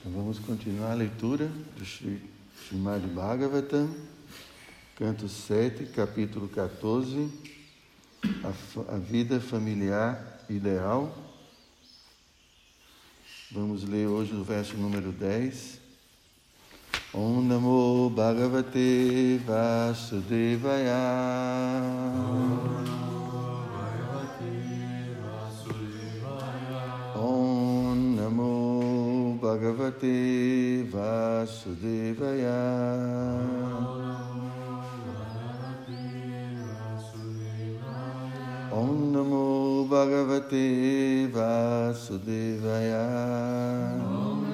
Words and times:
Então 0.00 0.12
vamos 0.12 0.38
continuar 0.38 0.92
a 0.92 0.94
leitura 0.94 1.46
do 1.76 1.84
Srimad 1.84 3.06
Bhagavatam, 3.08 3.94
canto 4.96 5.28
7, 5.28 5.92
capítulo 5.92 6.48
14, 6.48 7.28
a, 8.42 8.94
a 8.94 8.96
vida 8.96 9.38
familiar 9.40 10.42
ideal. 10.48 11.14
Vamos 13.52 13.84
ler 13.84 14.06
hoje 14.06 14.34
o 14.34 14.42
verso 14.42 14.74
número 14.74 15.12
10. 15.12 15.78
Om 17.12 17.42
Namo 17.42 18.08
Bhagavate 18.08 19.38
Vasudevaya. 19.44 20.96
Om 22.16 22.79
Bhagavate 29.50 30.86
Vasudevaya. 30.92 32.62
Om 38.70 39.10
Namo 39.10 39.88
Bhagavate 39.90 41.26
Vasudevaya. 41.34 43.04
Om 44.06 44.50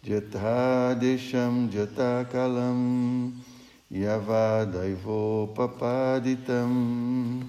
Jatadesham 0.04 1.68
Jatakalam 1.70 3.32
Yavadaivo 3.90 5.48
Papaditam 5.54 7.42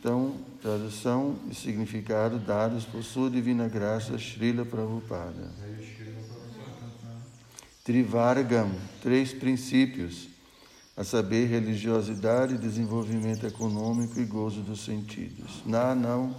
Então, 0.00 0.34
tradução 0.62 1.36
e 1.50 1.54
significado 1.54 2.38
dados 2.38 2.84
por 2.84 3.02
sua 3.02 3.28
divina 3.28 3.68
graça 3.68 4.16
Srila 4.16 4.64
Prabhupada. 4.64 5.50
Trivargam, 7.84 8.70
três 9.02 9.32
princípios 9.32 10.27
a 10.98 11.04
saber, 11.04 11.46
religiosidade, 11.46 12.58
desenvolvimento 12.58 13.46
econômico 13.46 14.18
e 14.18 14.24
gozo 14.24 14.62
dos 14.62 14.84
sentidos. 14.84 15.62
Na 15.64 15.94
não, 15.94 16.34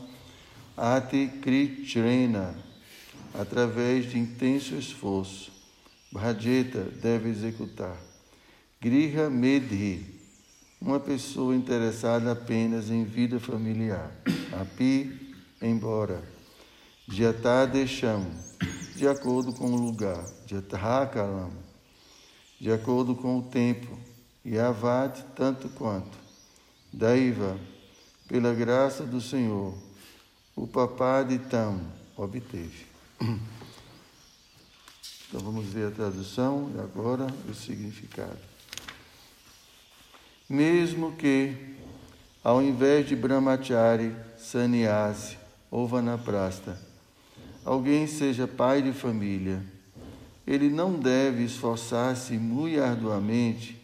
ati 0.76 1.32
kritrena, 1.42 2.54
através 3.34 4.12
de 4.12 4.20
intenso 4.20 4.76
esforço. 4.76 5.50
Bhajeta 6.12 6.82
deve 7.02 7.30
executar. 7.30 7.96
Griha 8.82 9.30
medhi, 9.30 10.06
uma 10.82 11.00
pessoa 11.00 11.56
interessada 11.56 12.34
apenas 12.34 12.90
em 12.90 13.06
vida 13.06 13.40
familiar. 13.40 14.12
Api, 14.60 15.34
embora. 15.62 16.22
Jatadesham, 17.08 18.26
de 18.94 19.08
acordo 19.08 19.54
com 19.54 19.72
o 19.72 19.78
lugar. 19.78 20.22
Jatahakalam, 20.46 21.54
de 22.60 22.70
acordo 22.74 23.16
com 23.16 23.38
o 23.38 23.44
tempo 23.44 24.09
e 24.44 24.56
tanto 25.36 25.70
quanto. 25.70 26.18
Daiva, 26.92 27.58
pela 28.28 28.54
graça 28.54 29.04
do 29.04 29.22
Senhor, 29.22 29.74
o 30.56 30.68
Papaditam 30.68 31.82
obteve. 32.16 32.86
Então 35.30 35.42
vamos 35.42 35.68
ver 35.68 35.90
a 35.90 35.92
tradução 35.92 36.72
e 36.76 36.80
agora 36.80 37.28
o 37.48 37.54
significado. 37.54 38.40
Mesmo 40.50 41.12
que, 41.12 41.76
ao 42.44 42.64
invés 42.64 43.08
de 43.08 43.16
Brahmachari, 43.16 44.16
Sannyasi 44.40 45.38
ou 45.70 45.88
Vanaprasta, 45.88 46.82
alguém 47.64 48.08
seja 48.08 48.48
pai 48.48 48.82
de 48.82 48.92
família, 48.92 49.64
ele 50.48 50.68
não 50.68 50.94
deve 50.94 51.44
esforçar-se 51.44 52.34
muito 52.34 52.82
arduamente 52.82 53.79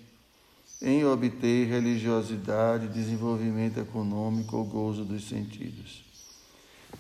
em 0.86 1.04
obter 1.04 1.68
religiosidade, 1.68 2.88
desenvolvimento 2.88 3.80
econômico 3.80 4.56
ou 4.56 4.64
gozo 4.64 5.04
dos 5.04 5.28
sentidos. 5.28 6.06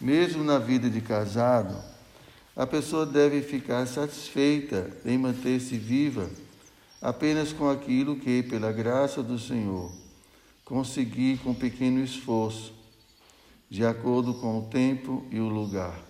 Mesmo 0.01 0.43
na 0.43 0.57
vida 0.57 0.89
de 0.89 0.99
casado, 0.99 1.77
a 2.55 2.65
pessoa 2.65 3.05
deve 3.05 3.43
ficar 3.43 3.85
satisfeita 3.85 4.91
em 5.05 5.19
manter-se 5.19 5.77
viva 5.77 6.27
apenas 6.99 7.53
com 7.53 7.69
aquilo 7.69 8.15
que, 8.15 8.41
pela 8.41 8.71
graça 8.71 9.21
do 9.21 9.37
Senhor, 9.37 9.91
conseguir 10.63 11.37
com 11.37 11.53
pequeno 11.53 12.03
esforço, 12.03 12.73
de 13.69 13.85
acordo 13.85 14.33
com 14.33 14.57
o 14.57 14.63
tempo 14.63 15.23
e 15.29 15.39
o 15.39 15.47
lugar. 15.47 16.03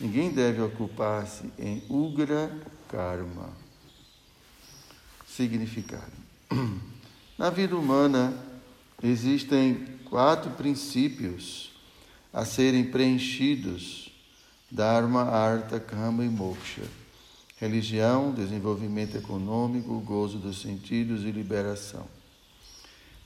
Ninguém 0.00 0.30
deve 0.30 0.60
ocupar-se 0.60 1.44
em 1.56 1.84
Ugra 1.88 2.50
Karma. 2.88 3.50
Significado. 5.24 6.21
Na 7.38 7.50
vida 7.50 7.76
humana 7.76 8.36
existem 9.02 9.86
quatro 10.04 10.50
princípios 10.52 11.70
a 12.32 12.44
serem 12.44 12.84
preenchidos: 12.84 14.10
Dharma, 14.70 15.22
Artha, 15.22 15.80
Kama 15.80 16.24
e 16.24 16.28
Moksha. 16.28 16.82
Religião, 17.56 18.32
desenvolvimento 18.32 19.16
econômico, 19.16 20.00
gozo 20.00 20.38
dos 20.38 20.60
sentidos 20.60 21.22
e 21.22 21.30
liberação. 21.30 22.04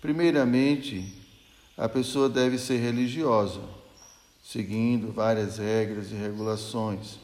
Primeiramente, 0.03 1.15
a 1.77 1.89
pessoa 1.89 2.29
deve 2.29 2.59
ser 2.59 2.77
religiosa, 2.77 3.63
seguindo 4.45 5.11
várias 5.11 5.57
regras 5.57 6.11
e 6.11 6.15
regulações. 6.15 7.19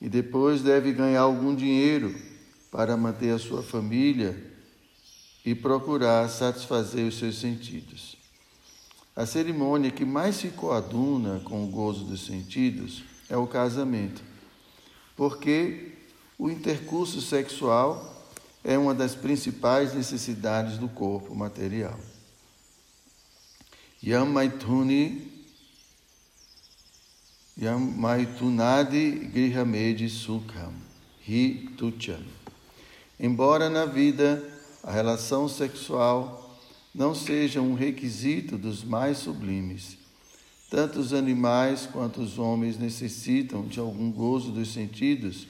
E 0.00 0.08
depois 0.08 0.62
deve 0.62 0.92
ganhar 0.92 1.20
algum 1.20 1.54
dinheiro 1.54 2.12
para 2.72 2.96
manter 2.96 3.30
a 3.30 3.38
sua 3.38 3.62
família 3.62 4.55
e 5.46 5.54
procurar 5.54 6.28
satisfazer 6.28 7.06
os 7.06 7.16
seus 7.16 7.38
sentidos. 7.38 8.16
A 9.14 9.24
cerimônia 9.24 9.92
que 9.92 10.04
mais 10.04 10.34
se 10.34 10.48
coaduna 10.48 11.40
com 11.44 11.64
o 11.64 11.68
gozo 11.68 12.04
dos 12.04 12.26
sentidos 12.26 13.04
é 13.30 13.36
o 13.36 13.46
casamento, 13.46 14.22
porque 15.16 15.92
o 16.36 16.50
intercurso 16.50 17.20
sexual 17.22 18.26
é 18.64 18.76
uma 18.76 18.92
das 18.92 19.14
principais 19.14 19.94
necessidades 19.94 20.78
do 20.78 20.88
corpo 20.88 21.32
material. 21.32 21.98
Yamaituni 24.04 25.32
Yamaitunadi 27.58 29.30
Grihamedi 29.32 30.10
Sukham 30.10 30.74
Hi 31.26 31.70
Tucham. 31.78 32.22
Embora 33.18 33.70
na 33.70 33.86
vida 33.86 34.55
a 34.86 34.92
relação 34.92 35.48
sexual 35.48 36.56
não 36.94 37.12
seja 37.12 37.60
um 37.60 37.74
requisito 37.74 38.56
dos 38.56 38.84
mais 38.84 39.18
sublimes. 39.18 39.98
Tanto 40.70 41.00
os 41.00 41.12
animais 41.12 41.86
quanto 41.86 42.20
os 42.20 42.38
homens 42.38 42.78
necessitam 42.78 43.66
de 43.66 43.80
algum 43.80 44.12
gozo 44.12 44.52
dos 44.52 44.72
sentidos 44.72 45.48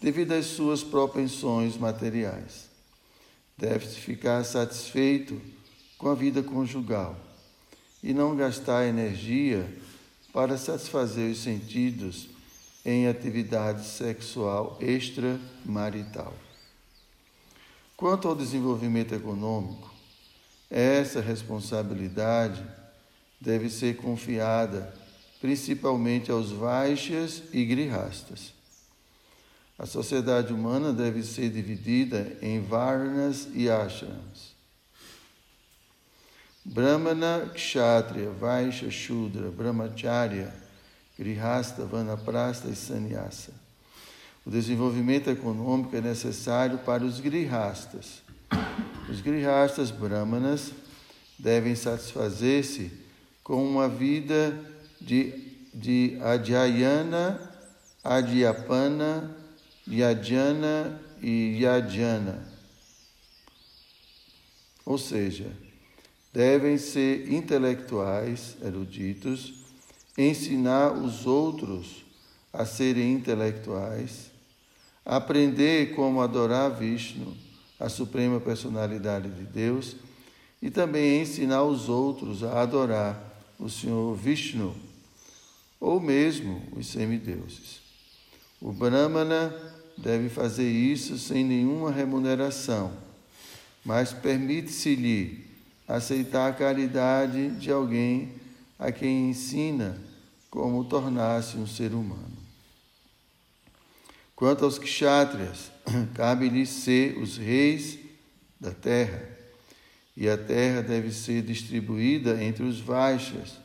devido 0.00 0.32
às 0.32 0.46
suas 0.46 0.84
propensões 0.84 1.76
materiais. 1.76 2.70
Deve-se 3.58 3.96
ficar 3.96 4.44
satisfeito 4.44 5.40
com 5.98 6.08
a 6.08 6.14
vida 6.14 6.40
conjugal 6.40 7.18
e 8.04 8.14
não 8.14 8.36
gastar 8.36 8.86
energia 8.86 9.68
para 10.32 10.56
satisfazer 10.56 11.32
os 11.32 11.42
sentidos 11.42 12.28
em 12.84 13.08
atividade 13.08 13.84
sexual 13.84 14.78
extramarital. 14.80 16.43
Quanto 17.96 18.28
ao 18.28 18.34
desenvolvimento 18.34 19.14
econômico, 19.14 19.92
essa 20.70 21.20
responsabilidade 21.20 22.64
deve 23.40 23.70
ser 23.70 23.96
confiada 23.96 24.92
principalmente 25.40 26.30
aos 26.30 26.50
Vaixas 26.50 27.42
e 27.52 27.64
Grihastas. 27.64 28.52
A 29.78 29.86
sociedade 29.86 30.52
humana 30.52 30.92
deve 30.92 31.22
ser 31.22 31.50
dividida 31.50 32.36
em 32.40 32.60
Varnas 32.60 33.48
e 33.52 33.68
Ashrams. 33.68 34.54
Brahmana, 36.64 37.50
Kshatriya, 37.54 38.30
Vaishya, 38.30 38.90
Shudra, 38.90 39.50
Brahmacharya, 39.50 40.54
Grihasta, 41.18 41.84
Vanaprasta 41.84 42.68
e 42.68 42.74
Sannyasa. 42.74 43.63
O 44.46 44.50
desenvolvimento 44.50 45.30
econômico 45.30 45.96
é 45.96 46.00
necessário 46.02 46.78
para 46.78 47.02
os 47.02 47.18
grihastas. 47.18 48.22
Os 49.08 49.20
grihastas 49.20 49.90
brahmanas 49.90 50.72
devem 51.38 51.74
satisfazer-se 51.74 52.92
com 53.42 53.64
uma 53.64 53.88
vida 53.88 54.58
de, 55.00 55.32
de 55.72 56.18
Adhyayana, 56.20 57.40
Adhyapana, 58.02 59.34
Yajana 59.88 61.00
e 61.22 61.62
Yajana. 61.62 62.46
Ou 64.84 64.98
seja, 64.98 65.50
devem 66.32 66.76
ser 66.76 67.32
intelectuais, 67.32 68.56
eruditos, 68.62 69.54
ensinar 70.18 70.92
os 70.92 71.26
outros 71.26 72.04
a 72.52 72.66
serem 72.66 73.12
intelectuais, 73.12 74.33
aprender 75.04 75.94
como 75.94 76.20
adorar 76.20 76.70
Vishnu, 76.70 77.36
a 77.78 77.88
suprema 77.88 78.40
personalidade 78.40 79.28
de 79.28 79.44
Deus, 79.44 79.96
e 80.62 80.70
também 80.70 81.20
ensinar 81.20 81.62
os 81.64 81.88
outros 81.88 82.42
a 82.42 82.62
adorar 82.62 83.22
o 83.58 83.68
Senhor 83.68 84.14
Vishnu, 84.14 84.74
ou 85.78 86.00
mesmo 86.00 86.62
os 86.74 86.86
semideuses. 86.86 87.80
O 88.60 88.72
Brahmana 88.72 89.54
deve 89.98 90.28
fazer 90.28 90.68
isso 90.68 91.18
sem 91.18 91.44
nenhuma 91.44 91.90
remuneração, 91.90 92.92
mas 93.84 94.12
permite-se-lhe 94.12 95.44
aceitar 95.86 96.48
a 96.48 96.54
caridade 96.54 97.50
de 97.50 97.70
alguém 97.70 98.32
a 98.78 98.90
quem 98.90 99.28
ensina 99.30 100.00
como 100.50 100.84
tornar-se 100.84 101.58
um 101.58 101.66
ser 101.66 101.92
humano. 101.92 102.33
Quanto 104.36 104.64
aos 104.64 104.78
kshatriyas, 104.78 105.70
cabe-lhes 106.14 106.68
ser 106.68 107.16
os 107.18 107.36
reis 107.36 107.98
da 108.60 108.72
terra, 108.72 109.22
e 110.16 110.28
a 110.28 110.36
terra 110.36 110.82
deve 110.82 111.12
ser 111.12 111.42
distribuída 111.42 112.42
entre 112.42 112.64
os 112.64 112.80
vaixas, 112.80 113.58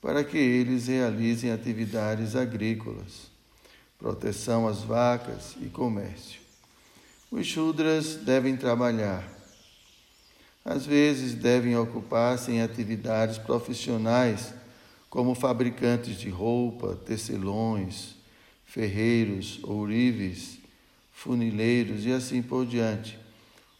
para 0.00 0.22
que 0.22 0.38
eles 0.38 0.86
realizem 0.86 1.50
atividades 1.50 2.36
agrícolas, 2.36 3.30
proteção 3.98 4.68
às 4.68 4.82
vacas 4.82 5.56
e 5.60 5.66
comércio. 5.66 6.40
Os 7.30 7.46
shudras 7.46 8.16
devem 8.16 8.56
trabalhar. 8.56 9.26
Às 10.64 10.84
vezes 10.84 11.34
devem 11.34 11.76
ocupar-se 11.76 12.50
em 12.52 12.60
atividades 12.60 13.38
profissionais, 13.38 14.52
como 15.08 15.34
fabricantes 15.34 16.18
de 16.18 16.28
roupa, 16.28 16.96
tecelões, 17.06 18.16
ferreiros, 18.66 19.58
ourives, 19.62 20.58
funileiros 21.12 22.04
e 22.04 22.12
assim 22.12 22.42
por 22.42 22.66
diante. 22.66 23.18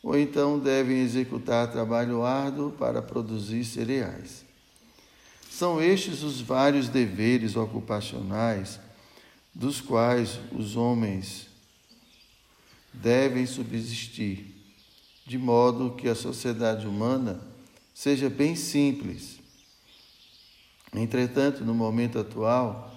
Ou 0.03 0.17
então 0.19 0.59
devem 0.59 1.01
executar 1.01 1.71
trabalho 1.71 2.25
árduo 2.25 2.71
para 2.71 3.03
produzir 3.03 3.65
cereais. 3.65 4.47
São 5.51 5.83
estes 5.83 6.23
os 6.23 6.41
vários 6.41 6.89
deveres 6.89 7.57
ocupacionais 7.57 8.81
dos 9.55 9.81
quais 9.81 10.39
os 10.53 10.77
homens 10.77 11.49
devem 12.93 13.47
subsistir, 13.47 14.55
de 15.27 15.39
modo 15.39 15.95
que 15.95 16.09
a 16.09 16.15
sociedade 16.15 16.87
humana 16.87 17.41
seja 17.93 18.29
bem 18.29 18.55
simples. 18.55 19.39
Entretanto, 20.95 21.65
no 21.65 21.75
momento 21.75 22.19
atual, 22.19 22.96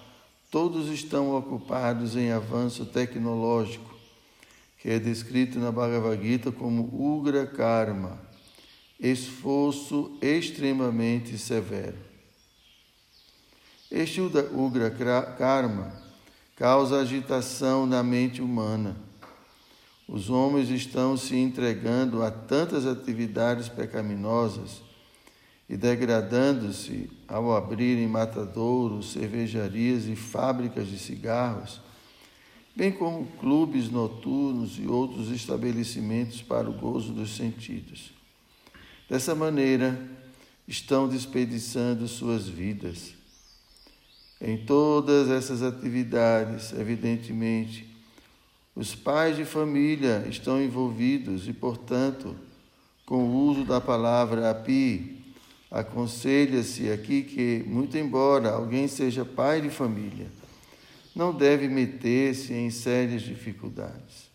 todos 0.49 0.87
estão 0.89 1.35
ocupados 1.35 2.15
em 2.15 2.31
avanço 2.31 2.85
tecnológico, 2.85 3.97
que 4.77 4.89
é 4.89 4.99
descrito 4.99 5.59
na 5.59 5.71
Bhagavad 5.71 6.21
Gita 6.21 6.51
como 6.51 6.83
Ugra 6.93 7.45
Karma, 7.45 8.19
esforço 8.99 10.17
extremamente 10.21 11.37
severo. 11.37 11.97
Este 13.91 14.21
Ugra 14.21 14.89
Karma 15.37 15.93
causa 16.55 16.99
agitação 16.99 17.85
na 17.85 18.03
mente 18.03 18.41
humana 18.41 19.09
os 20.11 20.27
homens 20.27 20.69
estão 20.71 21.15
se 21.15 21.35
entregando 21.35 22.23
a 22.23 22.31
tantas 22.31 22.87
atividades 22.87 23.69
pecaminosas 23.69 24.81
e 25.69 25.77
degradando-se 25.77 27.09
ao 27.27 27.55
abrirem 27.55 28.07
matadouros, 28.07 29.11
cervejarias 29.11 30.07
e 30.07 30.15
fábricas 30.15 30.87
de 30.87 30.97
cigarros, 30.97 31.79
bem 32.75 32.91
como 32.91 33.27
clubes 33.39 33.89
noturnos 33.89 34.79
e 34.79 34.87
outros 34.87 35.29
estabelecimentos 35.29 36.41
para 36.41 36.67
o 36.67 36.73
gozo 36.73 37.13
dos 37.13 37.35
sentidos. 37.35 38.11
Dessa 39.07 39.35
maneira, 39.35 40.09
estão 40.67 41.07
desperdiçando 41.07 42.07
suas 42.07 42.47
vidas. 42.47 43.13
Em 44.39 44.57
todas 44.57 45.29
essas 45.29 45.61
atividades, 45.61 46.71
evidentemente, 46.73 47.87
os 48.75 48.95
pais 48.95 49.35
de 49.35 49.45
família 49.45 50.25
estão 50.29 50.61
envolvidos 50.61 51.47
e, 51.47 51.53
portanto, 51.53 52.35
com 53.05 53.23
o 53.23 53.49
uso 53.49 53.65
da 53.65 53.81
palavra 53.81 54.51
api, 54.51 55.18
aconselha-se 55.69 56.89
aqui 56.91 57.23
que, 57.23 57.63
muito 57.67 57.97
embora 57.97 58.49
alguém 58.51 58.87
seja 58.87 59.23
pai 59.23 59.61
de 59.61 59.69
família, 59.69 60.27
não 61.15 61.33
deve 61.33 61.67
meter-se 61.67 62.53
em 62.53 62.69
sérias 62.69 63.21
dificuldades. 63.21 64.29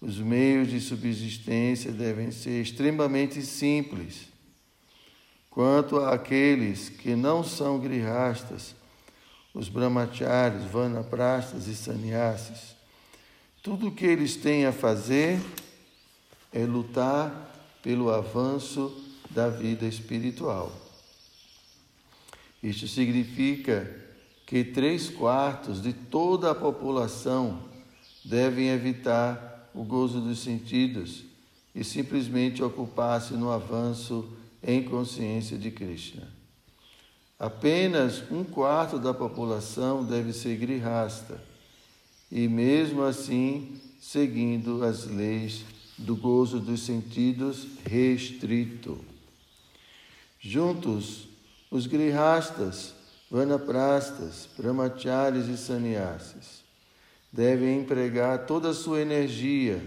Os 0.00 0.18
meios 0.18 0.68
de 0.68 0.80
subsistência 0.80 1.90
devem 1.90 2.30
ser 2.30 2.60
extremamente 2.60 3.42
simples. 3.42 4.28
Quanto 5.50 5.98
àqueles 5.98 6.90
que 6.90 7.16
não 7.16 7.42
são 7.42 7.78
grihastas, 7.78 8.74
os 9.54 9.70
brahmacharis, 9.70 10.64
vanaprastas 10.64 11.66
e 11.66 11.74
sannyasis, 11.74 12.76
tudo 13.62 13.88
o 13.88 13.92
que 13.92 14.04
eles 14.04 14.36
têm 14.36 14.66
a 14.66 14.72
fazer 14.72 15.40
é 16.52 16.64
lutar 16.64 17.52
pelo 17.82 18.10
avanço 18.10 19.05
da 19.30 19.48
vida 19.48 19.86
espiritual. 19.86 20.72
Isto 22.62 22.88
significa 22.88 24.04
que 24.46 24.64
três 24.64 25.10
quartos 25.10 25.82
de 25.82 25.92
toda 25.92 26.50
a 26.50 26.54
população 26.54 27.60
devem 28.24 28.68
evitar 28.68 29.70
o 29.74 29.84
gozo 29.84 30.20
dos 30.20 30.38
sentidos 30.38 31.24
e 31.74 31.84
simplesmente 31.84 32.62
ocupar-se 32.62 33.34
no 33.34 33.50
avanço 33.50 34.28
em 34.62 34.82
consciência 34.82 35.58
de 35.58 35.70
Krishna. 35.70 36.28
Apenas 37.38 38.22
um 38.30 38.42
quarto 38.42 38.98
da 38.98 39.12
população 39.12 40.02
deve 40.02 40.32
ser 40.32 40.56
grihasta 40.56 41.40
e 42.32 42.48
mesmo 42.48 43.02
assim 43.02 43.78
seguindo 44.00 44.82
as 44.82 45.04
leis 45.04 45.64
do 45.98 46.16
gozo 46.16 46.58
dos 46.58 46.80
sentidos 46.80 47.66
restrito. 47.84 48.98
Juntos, 50.48 51.26
os 51.68 51.88
grihastas, 51.88 52.94
vanaprastas, 53.28 54.48
brahmacharis 54.56 55.48
e 55.48 55.56
sannyasis 55.56 56.62
devem 57.32 57.80
empregar 57.80 58.46
toda 58.46 58.68
a 58.68 58.74
sua 58.74 59.00
energia 59.00 59.82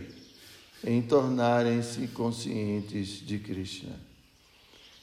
em 0.83 1.01
tornarem-se 1.01 2.09
conscientes 2.09 3.25
de 3.25 3.39
Krishna. 3.39 3.95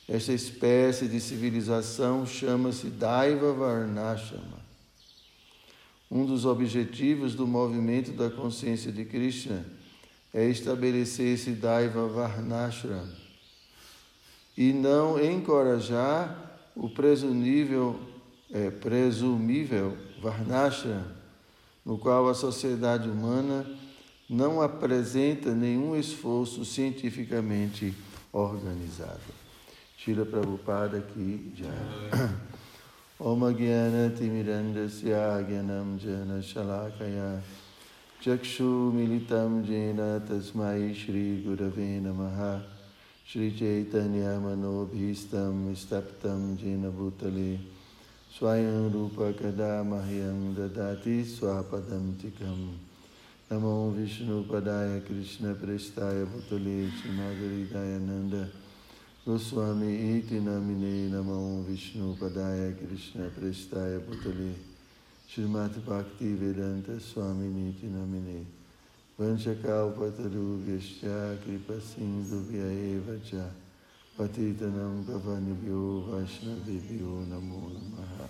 Esta 0.06 0.34
espécie 0.34 1.08
de 1.08 1.18
civilização 1.18 2.26
chama-se 2.26 2.88
Daiva 2.88 3.54
Varnashama. 3.54 4.60
Um 6.10 6.26
dos 6.26 6.44
objetivos 6.44 7.34
do 7.34 7.46
movimento 7.46 8.12
da 8.12 8.28
consciência 8.28 8.92
de 8.92 9.06
Krishna 9.06 9.64
é 10.34 10.44
estabelecer 10.44 11.32
esse 11.34 11.52
Daiva 11.52 12.06
Varnashram 12.08 13.25
e 14.56 14.72
não 14.72 15.22
encorajar 15.22 16.60
o 16.74 16.88
presunível, 16.88 17.98
é, 18.50 18.70
presumível 18.70 19.96
Varnashram, 20.22 21.04
no 21.84 21.98
qual 21.98 22.28
a 22.28 22.34
sociedade 22.34 23.08
humana 23.08 23.66
não 24.28 24.60
apresenta 24.60 25.54
nenhum 25.54 25.94
esforço 25.94 26.64
cientificamente 26.64 27.94
organizado. 28.32 29.20
Tira 29.96 30.24
Prabhupada 30.24 30.98
aqui 30.98 31.52
já. 31.54 31.72
Om 33.18 33.50
Gyana 33.54 34.10
Timirandasya 34.10 35.42
Gyanam 35.48 35.98
Jana 35.98 36.42
Shalakaya 36.42 37.40
Chakshu 38.20 38.92
Militam 38.92 39.64
Jena 39.64 40.20
Tasmai 40.20 40.94
Shri 40.94 41.42
Gurave 41.42 41.98
Namaha 41.98 42.75
श्रीचैतन्यमनोभीष्टं 43.31 45.55
स्तप्तं 45.81 46.41
येन 46.63 46.83
भूतले 46.97 47.51
स्वयं 48.37 48.79
रूपकदा 48.93 49.71
मह्यं 49.91 50.39
ददाति 50.55 51.17
स्वापदन्तिकं 51.35 52.59
नमो 53.51 53.75
विष्णुपदाय 53.97 54.91
कृष्णप्रेष्ठाय 55.07 56.19
भूतले 56.33 56.77
श्रीमाधुरीदाय 56.97 57.93
Nand 58.09 58.35
Goswami 59.23 60.17
iti 60.17 60.41
namine 60.41 61.11
namo 61.11 61.61
Vishnu 61.61 62.17
padaya 62.17 62.73
Krishna 62.73 63.29
prestaya 63.29 64.01
sindhubhya 71.80 72.68
eva 72.68 73.18
cha 73.24 73.50
patitanam 74.14 75.04
pavanibhyo 75.06 76.04
vaishnavibhyo 76.10 77.24
namo 77.28 77.70
namaha 77.70 78.28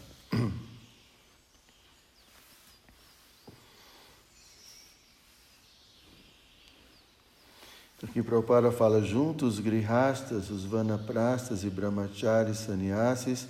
Aqui 8.02 8.22
Prabhupada 8.22 8.70
fala 8.70 9.02
juntos 9.02 9.54
os 9.54 9.60
grihastas, 9.60 10.50
os 10.50 10.64
vanaprastas 10.64 11.64
e 11.64 11.70
brahmacharis 11.70 12.58
sannyasis 12.58 13.48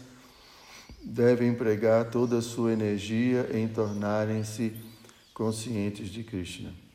devem 1.03 1.51
empregar 1.51 2.11
toda 2.11 2.39
a 2.39 2.43
sua 2.43 2.73
energia 2.73 3.51
em 3.53 3.69
tornarem-se 3.69 4.75
conscientes 5.35 6.09
de 6.09 6.25
Krishna. 6.25 6.86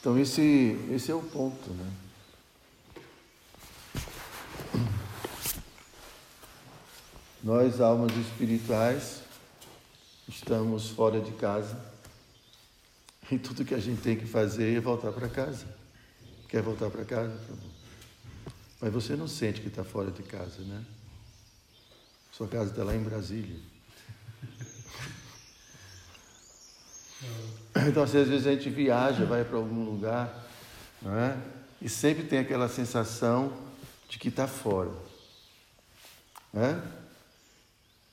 Então 0.00 0.18
esse, 0.18 0.78
esse 0.90 1.10
é 1.10 1.14
o 1.14 1.22
ponto, 1.22 1.70
né? 1.70 1.92
Nós, 7.42 7.80
almas 7.82 8.16
espirituais, 8.16 9.20
estamos 10.26 10.88
fora 10.88 11.20
de 11.20 11.32
casa 11.32 11.78
e 13.30 13.38
tudo 13.38 13.64
que 13.64 13.74
a 13.74 13.78
gente 13.78 14.00
tem 14.00 14.16
que 14.16 14.26
fazer 14.26 14.74
é 14.74 14.80
voltar 14.80 15.12
para 15.12 15.28
casa. 15.28 15.66
Quer 16.48 16.62
voltar 16.62 16.88
para 16.88 17.04
casa? 17.04 17.38
Mas 18.80 18.92
você 18.92 19.14
não 19.14 19.28
sente 19.28 19.60
que 19.60 19.68
está 19.68 19.84
fora 19.84 20.10
de 20.10 20.22
casa, 20.22 20.62
né? 20.62 20.82
Sua 22.32 22.48
casa 22.48 22.70
está 22.70 22.82
lá 22.82 22.96
em 22.96 23.02
Brasília. 23.02 23.69
Então, 27.88 28.02
assim, 28.02 28.18
às 28.18 28.28
vezes 28.28 28.46
a 28.46 28.52
gente 28.52 28.68
viaja, 28.68 29.24
vai 29.24 29.44
para 29.44 29.56
algum 29.56 29.84
lugar, 29.84 30.48
não 31.00 31.16
é? 31.16 31.36
E 31.80 31.88
sempre 31.88 32.24
tem 32.24 32.38
aquela 32.38 32.68
sensação 32.68 33.52
de 34.08 34.18
que 34.18 34.28
está 34.28 34.46
fora. 34.46 34.90
Né? 36.52 36.82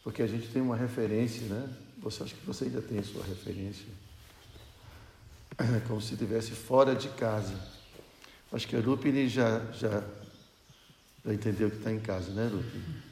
Porque 0.04 0.22
a 0.22 0.28
gente 0.28 0.48
tem 0.48 0.62
uma 0.62 0.76
referência, 0.76 1.42
né? 1.48 1.70
Você 1.98 2.24
acha 2.24 2.36
que 2.36 2.46
você 2.46 2.66
ainda 2.66 2.82
tem 2.82 3.00
a 3.00 3.04
sua 3.04 3.24
referência. 3.26 3.86
É 5.58 5.80
como 5.88 6.00
se 6.00 6.14
estivesse 6.14 6.52
fora 6.52 6.96
de 6.96 7.10
casa. 7.10 7.60
Acho 8.54 8.68
que 8.68 8.76
a 8.76 8.80
Rupini 8.80 9.28
já, 9.28 9.60
já, 9.74 10.04
já 11.26 11.34
entendeu 11.34 11.70
que 11.70 11.78
está 11.78 11.92
em 11.92 12.00
casa, 12.00 12.32
né, 12.32 12.48
Rupini? 12.48 13.04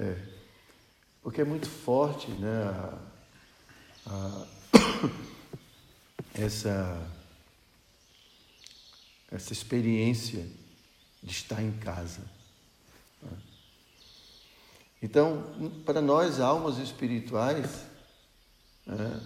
é. 0.00 0.27
Porque 1.28 1.42
é 1.42 1.44
muito 1.44 1.68
forte, 1.68 2.30
né, 2.30 2.48
a, 2.64 2.98
a, 4.06 4.46
essa, 6.32 7.06
essa 9.30 9.52
experiência 9.52 10.48
de 11.22 11.30
estar 11.30 11.62
em 11.62 11.72
casa. 11.72 12.22
Né? 13.20 13.38
Então, 15.02 15.70
para 15.84 16.00
nós, 16.00 16.40
almas 16.40 16.78
espirituais, 16.78 17.84
né, 18.86 19.20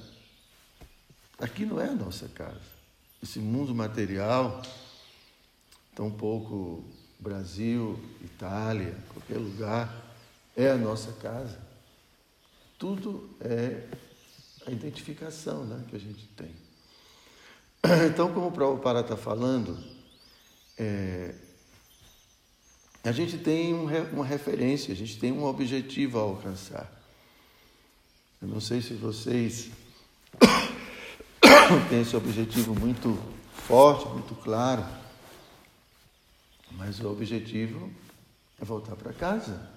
Aqui 1.39 1.65
não 1.65 1.81
é 1.81 1.89
a 1.89 1.95
nossa 1.95 2.29
casa. 2.31 2.59
Esse 3.23 3.39
mundo 3.39 3.73
material, 3.73 4.61
tão 5.95 6.11
pouco 6.11 6.83
Brasil, 7.21 7.97
Itália, 8.25 8.93
qualquer 9.13 9.39
lugar, 9.39 10.05
é 10.57 10.69
a 10.69 10.77
nossa 10.77 11.13
casa. 11.13 11.71
Tudo 12.83 13.31
é 13.41 13.87
a 14.67 14.73
identificação 14.73 15.65
né, 15.65 15.85
que 15.89 15.95
a 15.95 16.01
gente 16.01 16.27
tem. 16.37 16.51
Então, 18.11 18.35
como 18.35 18.49
o 18.49 18.51
Prabhupada 18.51 19.03
está 19.03 19.17
falando, 19.17 19.79
é, 20.77 21.33
a 23.05 23.13
gente 23.13 23.39
tem 23.39 23.73
um, 23.73 23.87
uma 24.13 24.25
referência, 24.25 24.93
a 24.93 24.97
gente 24.97 25.17
tem 25.17 25.31
um 25.31 25.45
objetivo 25.45 26.19
a 26.19 26.23
alcançar. 26.23 26.91
Eu 28.41 28.49
não 28.49 28.59
sei 28.59 28.83
se 28.83 28.95
vocês 28.95 29.71
tem 31.89 32.01
esse 32.01 32.17
objetivo 32.17 32.75
muito 32.75 33.17
forte, 33.55 34.09
muito 34.09 34.35
claro. 34.35 34.85
Mas 36.73 36.99
o 36.99 37.09
objetivo 37.09 37.93
é 38.61 38.65
voltar 38.65 38.97
para 38.97 39.13
casa. 39.13 39.71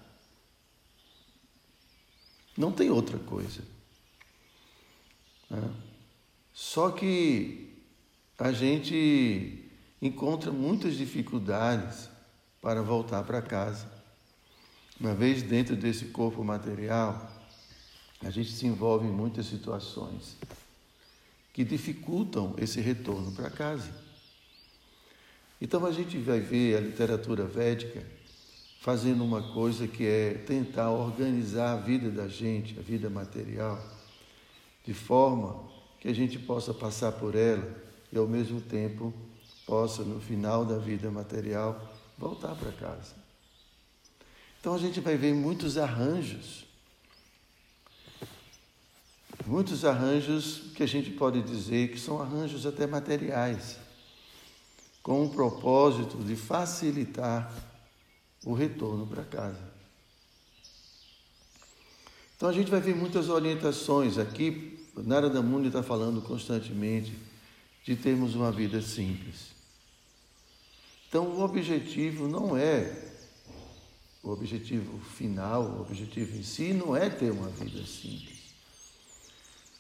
Não 2.58 2.72
tem 2.72 2.90
outra 2.90 3.18
coisa. 3.20 3.62
Né? 5.50 5.70
Só 6.54 6.92
que 6.92 7.74
a 8.40 8.52
gente 8.52 9.70
encontra 10.02 10.52
muitas 10.52 10.96
dificuldades 10.96 12.10
para 12.62 12.82
voltar 12.82 13.24
para 13.24 13.42
casa. 13.42 13.92
Uma 15.00 15.14
vez 15.14 15.44
dentro 15.44 15.76
desse 15.76 16.06
corpo 16.06 16.44
material, 16.44 17.32
a 18.22 18.30
gente 18.30 18.52
se 18.52 18.66
envolve 18.66 19.06
em 19.06 19.12
muitas 19.12 19.46
situações 19.46 20.38
que 21.54 21.64
dificultam 21.64 22.56
esse 22.58 22.80
retorno 22.80 23.32
para 23.32 23.50
casa. 23.50 23.90
Então 25.62 25.86
a 25.86 25.92
gente 25.92 26.18
vai 26.18 26.40
ver 26.40 26.78
a 26.78 26.82
literatura 26.82 27.46
védica 27.46 28.06
fazendo 28.86 29.24
uma 29.24 29.42
coisa 29.42 29.88
que 29.88 30.06
é 30.06 30.36
tentar 30.36 30.92
organizar 30.92 31.74
a 31.74 31.76
vida 31.76 32.12
da 32.12 32.28
gente, 32.28 32.78
a 32.78 32.84
vida 32.84 33.10
material, 33.10 33.84
de 34.86 34.94
forma 34.94 35.68
que 36.00 36.08
a 36.08 36.14
gente 36.14 36.38
possa 36.38 36.72
passar 36.72 37.14
por 37.14 37.34
ela 37.34 37.68
e 38.14 38.18
ao 38.20 38.28
mesmo 38.28 38.62
tempo 38.62 39.12
possa, 39.66 40.04
no 40.04 40.22
final 40.22 40.64
da 40.64 40.78
vida 40.78 41.10
material, 41.10 41.96
voltar 42.16 42.54
para 42.54 42.72
casa. 42.74 43.16
Então 44.62 44.76
a 44.76 44.78
gente 44.78 45.00
vai 45.00 45.18
ver 45.18 45.34
muitos 45.34 45.80
arranjos 45.80 46.64
Muitos 49.48 49.86
arranjos 49.86 50.72
que 50.76 50.82
a 50.82 50.88
gente 50.88 51.12
pode 51.12 51.40
dizer 51.44 51.92
que 51.92 52.00
são 52.00 52.20
arranjos 52.20 52.66
até 52.66 52.88
materiais, 52.88 53.78
com 55.04 55.24
o 55.24 55.30
propósito 55.30 56.18
de 56.18 56.36
facilitar 56.36 57.54
o 58.46 58.54
retorno 58.54 59.08
para 59.08 59.24
casa. 59.24 59.76
Então 62.38 62.48
a 62.48 62.54
gente 62.54 62.70
vai 62.70 62.80
ver 62.80 62.96
muitas 62.96 63.28
orientações 63.28 64.18
aqui. 64.18 64.80
Narada 64.96 65.42
Muni 65.42 65.68
está 65.68 65.82
falando 65.82 66.22
constantemente 66.22 67.14
de 67.84 67.96
termos 67.96 68.36
uma 68.36 68.52
vida 68.52 68.82
simples. 68.82 69.56
Então 71.10 71.28
o 71.28 71.42
objetivo 71.42 72.28
não 72.28 72.56
é 72.56 73.14
o 74.22 74.32
objetivo 74.32 75.00
final, 75.00 75.64
o 75.64 75.82
objetivo 75.82 76.36
em 76.38 76.44
si 76.44 76.74
não 76.74 76.96
é 76.96 77.10
ter 77.10 77.32
uma 77.32 77.50
vida 77.50 77.86
simples. 77.86 78.36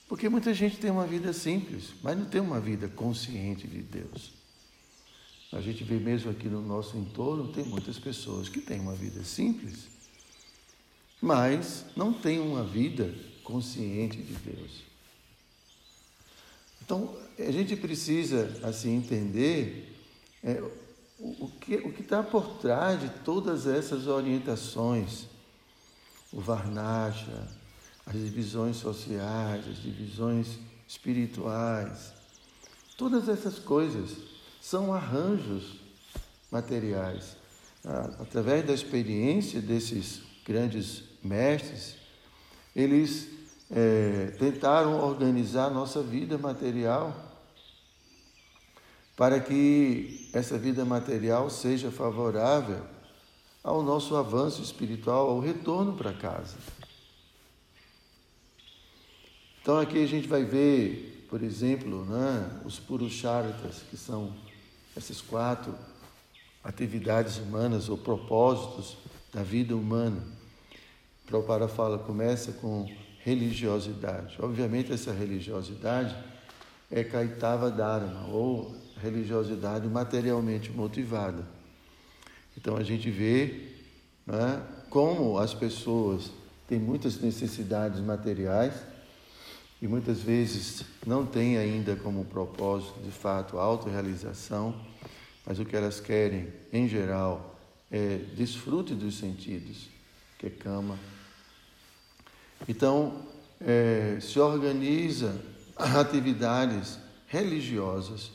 Porque 0.07 0.29
muita 0.29 0.53
gente 0.53 0.77
tem 0.77 0.91
uma 0.91 1.07
vida 1.07 1.34
simples, 1.34 1.93
mas 2.03 2.17
não 2.17 2.25
tem 2.25 2.39
uma 2.39 2.60
vida 2.60 2.88
consciente 2.88 3.67
de 3.67 3.81
Deus. 3.81 4.44
A 5.55 5.62
gente 5.62 5.85
vê 5.85 5.95
mesmo 5.95 6.29
aqui 6.29 6.50
no 6.50 6.62
nosso 6.62 6.97
entorno, 6.97 7.47
tem 7.47 7.63
muitas 7.63 7.97
pessoas 7.97 8.50
que 8.50 8.59
têm 8.59 8.81
uma 8.81 8.93
vida 8.93 9.24
simples, 9.24 9.88
mas 11.21 11.85
não 11.95 12.12
têm 12.12 12.41
uma 12.41 12.62
vida 12.62 13.15
consciente 13.41 14.17
de 14.17 14.33
Deus. 14.33 14.83
Então, 16.83 17.17
a 17.39 17.51
gente 17.51 17.74
precisa, 17.77 18.59
assim, 18.63 18.97
entender 18.97 19.95
é, 20.43 20.62
o, 21.17 21.47
que 21.62 21.75
o 21.77 21.89
está 22.01 22.21
por 22.21 22.57
trás 22.57 23.00
de 23.00 23.09
todas 23.24 23.65
essas 23.65 24.07
orientações. 24.07 25.25
O 26.33 26.41
Varnasha, 26.41 27.47
as 28.05 28.13
divisões 28.13 28.75
sociais, 28.75 29.65
as 29.69 29.81
divisões 29.81 30.59
espirituais. 30.85 32.12
Todas 32.97 33.29
essas 33.29 33.57
coisas 33.57 34.35
são 34.65 34.91
arranjos 34.91 35.75
materiais. 36.50 37.38
Ah, 37.86 38.15
através 38.22 38.65
da 38.65 38.74
experiência 38.74 39.62
desses 39.62 40.24
grandes 40.43 41.03
mestres, 41.24 41.98
eles 42.75 43.29
é, 43.69 44.34
tentaram 44.39 45.00
organizar 45.03 45.69
nossa 45.69 46.01
vida 46.01 46.36
material 46.39 47.15
para 49.15 49.39
que 49.39 50.31
essa 50.34 50.57
vida 50.57 50.84
material 50.84 51.48
seja 51.51 51.91
favorável 51.91 52.84
ao 53.63 53.84
nosso 53.84 54.15
avanço 54.15 54.63
espiritual, 54.63 55.29
ao 55.29 55.39
retorno 55.39 55.95
para 55.95 56.12
casa. 56.12 56.57
Então 59.62 59.77
aqui 59.77 60.03
a 60.03 60.07
gente 60.07 60.27
vai 60.27 60.43
ver 60.43 61.15
por 61.29 61.43
exemplo, 61.43 62.05
né, 62.05 62.62
os 62.63 62.79
purusharthas, 62.79 63.84
que 63.89 63.98
são 63.98 64.34
essas 64.95 65.21
quatro 65.21 65.75
atividades 66.63 67.37
humanas 67.37 67.89
ou 67.89 67.97
propósitos 67.97 68.97
da 69.33 69.43
vida 69.43 69.75
humana. 69.75 70.21
Prabhupada 71.25 71.67
fala, 71.67 71.97
começa 71.99 72.51
com 72.53 72.89
religiosidade. 73.19 74.37
Obviamente, 74.39 74.91
essa 74.91 75.11
religiosidade 75.11 76.15
é 76.91 77.03
Kaitava 77.03 77.69
Dharma, 77.69 78.27
ou 78.27 78.75
religiosidade 79.01 79.87
materialmente 79.87 80.71
motivada. 80.71 81.45
Então, 82.57 82.77
a 82.77 82.83
gente 82.83 83.09
vê 83.09 83.71
né, 84.25 84.61
como 84.89 85.37
as 85.37 85.53
pessoas 85.53 86.31
têm 86.67 86.79
muitas 86.79 87.19
necessidades 87.19 87.99
materiais 87.99 88.73
muitas 89.88 90.22
vezes 90.22 90.84
não 91.06 91.25
têm 91.25 91.58
ainda 91.58 91.96
como 91.96 92.25
propósito, 92.25 93.00
de 93.04 93.12
fato, 93.12 93.60
a 93.60 93.63
autorrealização, 93.63 94.75
mas 95.46 95.60
o 95.60 95.65
que 95.65 95.75
elas 95.75 96.00
querem, 96.00 96.48
em 96.72 96.88
geral, 96.88 97.60
é 97.92 98.18
desfrute 98.36 98.94
dos 98.96 99.18
sentidos, 99.18 99.89
que 100.39 100.48
é 100.48 100.50
cama. 100.50 100.98
Então, 102.68 103.22
é, 103.60 104.18
se 104.22 104.39
organiza 104.39 105.39
atividades 105.75 106.98
religiosas 107.27 108.32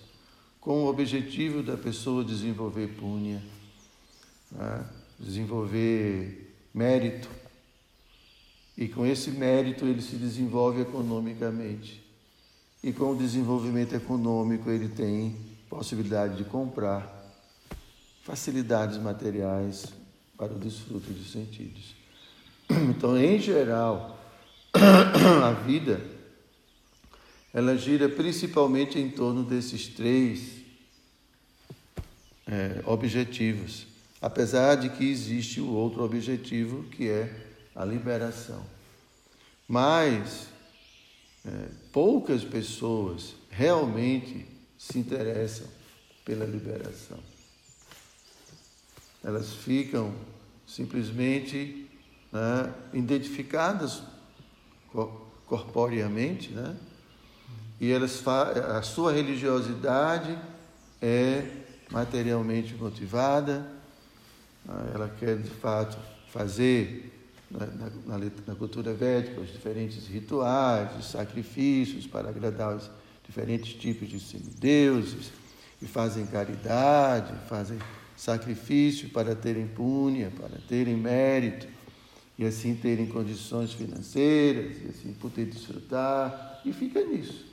com 0.60 0.84
o 0.84 0.88
objetivo 0.88 1.62
da 1.62 1.76
pessoa 1.76 2.22
desenvolver 2.22 2.88
punha, 2.88 3.42
né? 4.52 4.86
desenvolver 5.18 6.54
mérito. 6.72 7.28
E 8.80 8.88
com 8.88 9.04
esse 9.04 9.30
mérito 9.30 9.84
ele 9.84 10.00
se 10.00 10.16
desenvolve 10.16 10.80
economicamente. 10.80 12.02
E 12.82 12.94
com 12.94 13.12
o 13.12 13.16
desenvolvimento 13.16 13.94
econômico 13.94 14.70
ele 14.70 14.88
tem 14.88 15.36
possibilidade 15.68 16.38
de 16.38 16.44
comprar 16.44 17.14
facilidades 18.22 18.96
materiais 18.96 19.84
para 20.34 20.54
o 20.54 20.58
desfruto 20.58 21.12
dos 21.12 21.30
sentidos. 21.30 21.94
Então, 22.88 23.18
em 23.18 23.38
geral, 23.38 24.18
a 24.72 25.52
vida 25.52 26.00
ela 27.52 27.76
gira 27.76 28.08
principalmente 28.08 28.98
em 28.98 29.10
torno 29.10 29.42
desses 29.42 29.88
três 29.88 30.60
é, 32.46 32.80
objetivos, 32.86 33.86
apesar 34.22 34.76
de 34.76 34.88
que 34.88 35.04
existe 35.04 35.60
o 35.60 35.68
outro 35.68 36.02
objetivo 36.02 36.84
que 36.84 37.08
é 37.08 37.49
a 37.74 37.84
liberação. 37.84 38.64
Mas 39.66 40.48
é, 41.44 41.68
poucas 41.92 42.44
pessoas 42.44 43.34
realmente 43.50 44.46
se 44.78 44.98
interessam 44.98 45.66
pela 46.24 46.44
liberação. 46.44 47.18
Elas 49.22 49.52
ficam 49.52 50.14
simplesmente 50.66 51.88
né, 52.32 52.72
identificadas 52.92 54.02
corporeamente, 55.46 56.50
né? 56.50 56.76
e 57.80 57.90
elas 57.90 58.26
a 58.26 58.82
sua 58.82 59.12
religiosidade 59.12 60.38
é 61.00 61.46
materialmente 61.90 62.74
motivada, 62.74 63.66
né? 64.64 64.90
ela 64.94 65.08
quer 65.08 65.38
de 65.38 65.50
fato 65.50 65.98
fazer 66.28 67.19
na, 67.50 67.66
na, 68.06 68.30
na, 68.46 68.54
cultura 68.54 68.94
védica 68.94 69.40
os 69.40 69.50
diferentes 69.50 70.06
rituais, 70.06 70.96
os 70.98 71.10
sacrifícios 71.10 72.06
para 72.06 72.28
agradar 72.28 72.76
os 72.76 72.90
diferentes 73.26 73.74
tipos 73.74 74.08
de 74.08 74.20
semideuses, 74.20 75.30
e 75.82 75.86
fazem 75.86 76.26
caridade, 76.26 77.32
fazem 77.48 77.78
sacrifício 78.16 79.08
para 79.08 79.34
terem 79.34 79.66
púnia, 79.66 80.30
para 80.38 80.58
terem 80.68 80.96
mérito, 80.96 81.66
e 82.38 82.44
assim 82.44 82.74
terem 82.74 83.06
condições 83.06 83.72
financeiras, 83.72 84.76
e 84.82 84.88
assim 84.88 85.12
poder 85.14 85.46
desfrutar, 85.46 86.60
e 86.64 86.72
fica 86.72 87.02
nisso. 87.02 87.46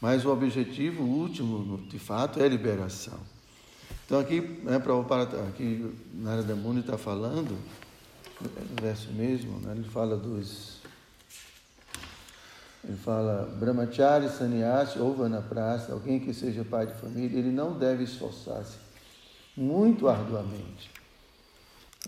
Mas 0.00 0.24
o 0.24 0.30
objetivo 0.30 1.02
último, 1.02 1.78
de 1.88 1.98
fato, 1.98 2.40
é 2.40 2.48
liberação. 2.48 3.18
Então 4.10 4.18
aqui, 4.18 4.40
né, 4.64 4.80
para 4.80 5.22
aqui 5.46 5.94
Narada 6.12 6.56
Muni 6.56 6.80
está 6.80 6.98
falando, 6.98 7.56
no 8.40 8.82
verso 8.82 9.08
mesmo, 9.12 9.60
né, 9.60 9.72
ele 9.76 9.88
fala 9.88 10.16
dos. 10.16 10.80
Ele 12.82 12.96
fala, 12.96 13.48
Brahmachari, 13.60 14.28
Sannyasi 14.28 14.98
ou 14.98 15.14
Vanaprastha, 15.14 15.92
alguém 15.92 16.18
que 16.18 16.34
seja 16.34 16.64
pai 16.64 16.88
de 16.88 16.94
família, 16.94 17.38
ele 17.38 17.52
não 17.52 17.78
deve 17.78 18.02
esforçar-se 18.02 18.78
muito 19.56 20.08
arduamente. 20.08 20.90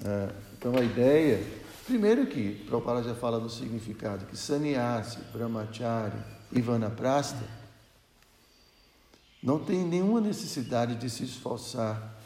É, 0.04 0.28
então 0.58 0.74
a 0.76 0.82
ideia, 0.82 1.40
primeiro 1.86 2.26
que 2.26 2.64
Prabhupada 2.66 3.04
já 3.04 3.14
fala 3.14 3.38
do 3.38 3.48
significado, 3.48 4.26
que 4.26 4.36
Sannyasi, 4.36 5.18
Brahmachari 5.32 6.18
e 6.50 6.60
Vanaprastha 6.60 7.61
não 9.42 9.58
tem 9.58 9.84
nenhuma 9.84 10.20
necessidade 10.20 10.94
de 10.94 11.10
se 11.10 11.24
esforçar 11.24 12.16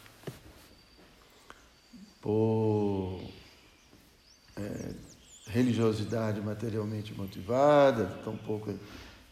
por 2.20 3.20
é, 4.56 4.92
religiosidade 5.46 6.40
materialmente 6.40 7.14
motivada, 7.14 8.04
tampouco 8.22 8.74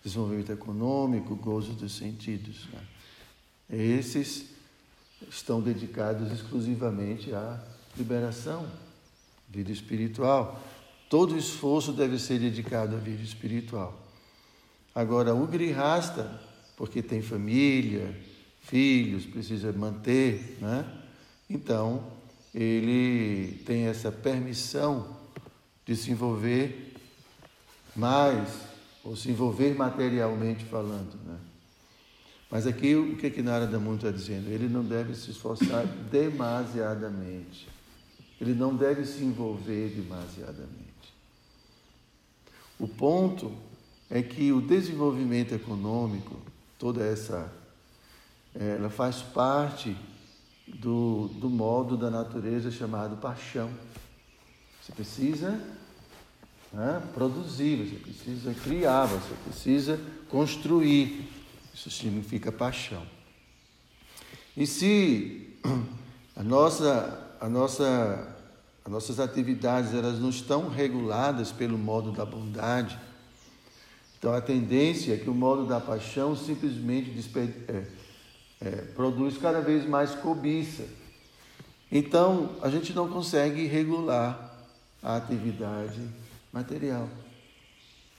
desenvolvimento 0.03 0.53
econômico, 0.53 1.35
gozo 1.37 1.73
dos 1.73 1.97
sentidos. 1.97 2.66
Né? 2.73 2.81
Esses 3.68 4.47
estão 5.29 5.61
dedicados 5.61 6.33
exclusivamente 6.33 7.35
à 7.35 7.62
liberação, 7.97 8.66
vida 9.49 9.73
espiritual. 9.73 10.62
Todo 11.11 11.37
esforço 11.37 11.92
deve 11.92 12.18
ser 12.18 12.38
dedicado 12.38 12.97
à 12.97 12.99
vida 12.99 13.23
espiritual. 13.23 13.99
Agora, 14.94 15.35
o 15.35 15.47
grihasta 15.47 16.40
porque 16.85 17.03
tem 17.03 17.23
família, 17.23 18.14
filhos, 18.61 19.25
precisa 19.25 19.73
manter, 19.73 20.59
né? 20.61 20.85
Então, 21.49 22.12
ele 22.55 23.62
tem 23.64 23.87
essa 23.87 24.12
permissão 24.12 25.16
de 25.87 25.97
se 25.97 26.11
envolver 26.11 26.92
mais, 27.97 28.51
ou 29.03 29.16
se 29.16 29.31
envolver 29.31 29.75
materialmente 29.75 30.62
falando, 30.66 31.18
né? 31.25 31.38
Mas 32.51 32.66
aqui 32.66 32.94
o 32.94 33.16
que 33.16 33.31
que 33.31 33.40
Narada 33.40 33.81
Muni 33.81 33.97
está 33.97 34.11
dizendo? 34.11 34.51
Ele 34.51 34.68
não 34.68 34.85
deve 34.85 35.14
se 35.14 35.31
esforçar 35.31 35.87
demasiadamente. 35.87 37.66
Ele 38.38 38.53
não 38.53 38.77
deve 38.77 39.07
se 39.07 39.25
envolver 39.25 39.88
demasiadamente. 39.88 41.14
O 42.79 42.87
ponto 42.87 43.51
é 44.11 44.23
que 44.23 44.53
o 44.53 44.61
desenvolvimento 44.61 45.55
econômico 45.55 46.53
toda 46.85 47.03
essa. 47.03 47.51
Ela 48.55 48.90
faz 48.90 49.23
parte 49.23 49.97
do, 50.68 51.29
do 51.29 51.49
modo 51.49 51.97
da 51.97 52.11
natureza 52.11 52.70
chamado 52.70 53.16
paixão. 53.16 53.70
Você 54.83 54.92
precisa 54.92 55.59
né, 56.70 57.03
produzir, 57.14 57.88
você 57.88 57.97
precisa 57.97 58.53
criar, 58.53 59.07
você 59.07 59.35
precisa 59.47 59.99
construir. 60.29 61.27
Isso 61.73 61.90
significa 61.90 62.53
paixão. 62.53 63.07
E 64.55 64.66
se 64.66 65.57
a 66.37 66.42
nossa, 66.42 67.37
a 67.40 67.49
nossa, 67.49 68.37
as 68.85 68.92
nossas 68.92 69.18
atividades 69.18 69.94
elas 69.94 70.20
não 70.20 70.29
estão 70.29 70.68
reguladas 70.68 71.51
pelo 71.51 71.79
modo 71.79 72.12
da 72.12 72.27
bondade, 72.27 73.01
então 74.25 74.33
a 74.33 74.41
tendência 74.41 75.13
é 75.13 75.19
que 75.19 75.29
o 75.29 75.35
modo 75.35 75.67
da 75.67 75.79
paixão 75.79 76.35
simplesmente 76.35 77.13
é, 77.69 77.85
é, 78.59 78.71
produz 78.97 79.37
cada 79.37 79.61
vez 79.61 79.87
mais 79.87 80.15
cobiça. 80.15 80.87
Então 81.93 82.57
a 82.63 82.71
gente 82.71 82.95
não 82.95 83.07
consegue 83.07 83.67
regular 83.67 84.67
a 85.03 85.17
atividade 85.17 86.01
material, 86.51 87.07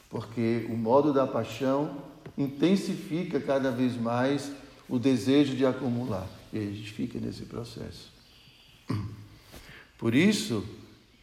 porque 0.08 0.68
o 0.70 0.78
modo 0.78 1.12
da 1.12 1.26
paixão 1.26 1.98
intensifica 2.38 3.40
cada 3.40 3.72
vez 3.72 4.00
mais 4.00 4.52
o 4.88 5.00
desejo 5.00 5.56
de 5.56 5.66
acumular 5.66 6.30
e 6.54 6.60
a 6.60 6.62
gente 6.62 6.92
fica 6.92 7.20
nesse 7.20 7.46
processo. 7.46 8.14
Por 9.98 10.14
isso 10.14 10.64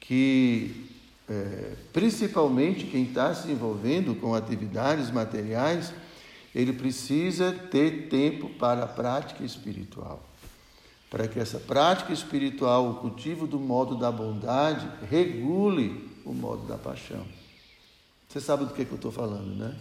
que 0.01 0.92
é, 1.33 1.77
principalmente 1.95 2.85
quem 2.85 3.05
está 3.05 3.35
se 3.35 3.51
envolvendo 3.51 4.15
com 4.15 4.35
atividades 4.35 5.11
materiais, 5.11 5.91
ele 6.55 6.75
precisa 6.75 7.53
ter 7.53 8.09
tempo 8.09 8.51
para 8.51 8.85
a 8.85 8.87
prática 8.87 9.43
espiritual. 9.43 10.23
Para 11.09 11.27
que 11.27 11.41
essa 11.41 11.59
prática 11.59 12.13
espiritual, 12.13 12.91
o 12.91 12.95
cultivo 12.97 13.47
do 13.47 13.59
modo 13.59 13.97
da 13.97 14.13
bondade, 14.13 14.87
regule 15.09 16.11
o 16.25 16.35
modo 16.35 16.67
da 16.67 16.77
paixão. 16.77 17.27
Você 18.29 18.41
sabe 18.41 18.67
do 18.67 18.75
que, 18.75 18.85
que 18.85 18.93
eu 18.93 18.97
estou 18.97 19.13
falando, 19.13 19.57
né? 19.57 19.75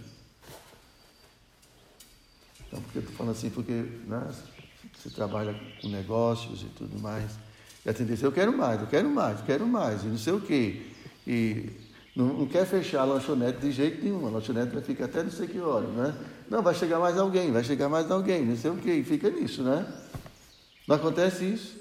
Então, 2.68 2.82
porque 2.82 3.00
eu 3.00 3.02
estou 3.02 3.18
falando 3.18 3.34
assim, 3.34 3.50
porque 3.50 3.74
né, 3.74 4.34
você 4.98 5.10
trabalha 5.10 5.54
com 5.82 5.90
negócios 5.90 6.62
e 6.62 6.68
tudo 6.68 6.98
mais. 7.00 7.32
E 7.86 7.90
a 7.90 7.94
tendência, 7.94 8.26
eu 8.26 8.32
quero 8.32 8.58
mais, 8.58 8.80
eu 8.80 8.88
quero 8.88 9.10
mais, 9.10 9.40
eu 9.40 9.46
quero 9.46 9.68
mais, 9.68 10.04
e 10.04 10.08
não 10.08 10.18
sei 10.18 10.34
o 10.34 10.40
quê. 10.40 10.92
E 11.26 11.70
não, 12.16 12.46
quer 12.46 12.66
fechar 12.66 13.02
a 13.02 13.06
lanchonete 13.06 13.60
de 13.60 13.72
jeito 13.72 14.04
nenhum, 14.04 14.28
a 14.28 14.30
lanchonete 14.30 14.74
vai 14.74 14.84
ficar 14.84 15.06
até 15.06 15.24
não 15.24 15.32
sei 15.32 15.48
que 15.48 15.60
hora, 15.60 15.88
né? 15.88 16.16
Não, 16.50 16.62
vai 16.62 16.76
chegar 16.76 17.00
mais 17.00 17.18
alguém, 17.18 17.52
vai 17.52 17.64
chegar 17.64 17.88
mais 17.88 18.12
alguém, 18.12 18.46
não 18.46 18.58
sei 18.58 18.72
o 18.72 18.76
quê, 18.76 18.96
e 18.96 19.04
fica 19.04 19.30
nisso, 19.30 19.64
né? 19.64 19.86
Não 20.88 20.98
acontece 20.98 21.46
isso. 21.46 21.80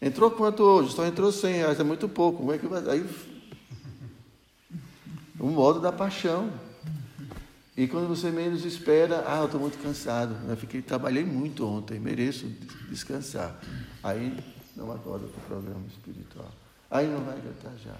Entrou 0.00 0.30
quanto 0.30 0.62
hoje? 0.62 0.92
Só 0.92 1.06
entrou 1.06 1.32
100 1.32 1.54
reais, 1.54 1.80
é 1.80 1.84
muito 1.84 2.08
pouco. 2.08 2.38
Como 2.38 2.52
é 2.52 2.58
que 2.58 2.66
vai? 2.66 2.82
Aí, 2.90 3.08
o 5.38 5.46
modo 5.46 5.80
da 5.80 5.92
paixão. 5.92 6.50
E 7.74 7.88
quando 7.88 8.08
você 8.08 8.30
menos 8.30 8.66
espera, 8.66 9.24
ah, 9.26 9.38
eu 9.38 9.46
estou 9.46 9.58
muito 9.58 9.78
cansado, 9.78 10.36
fiquei, 10.56 10.82
trabalhei 10.82 11.24
muito 11.24 11.66
ontem, 11.66 11.98
mereço 11.98 12.46
descansar. 12.90 13.58
Aí 14.02 14.36
não 14.76 14.92
acorda 14.92 15.26
para 15.26 15.38
o 15.38 15.46
programa 15.46 15.86
espiritual. 15.88 16.50
Aí 16.92 17.08
não 17.08 17.24
vai 17.24 17.40
já. 17.82 17.96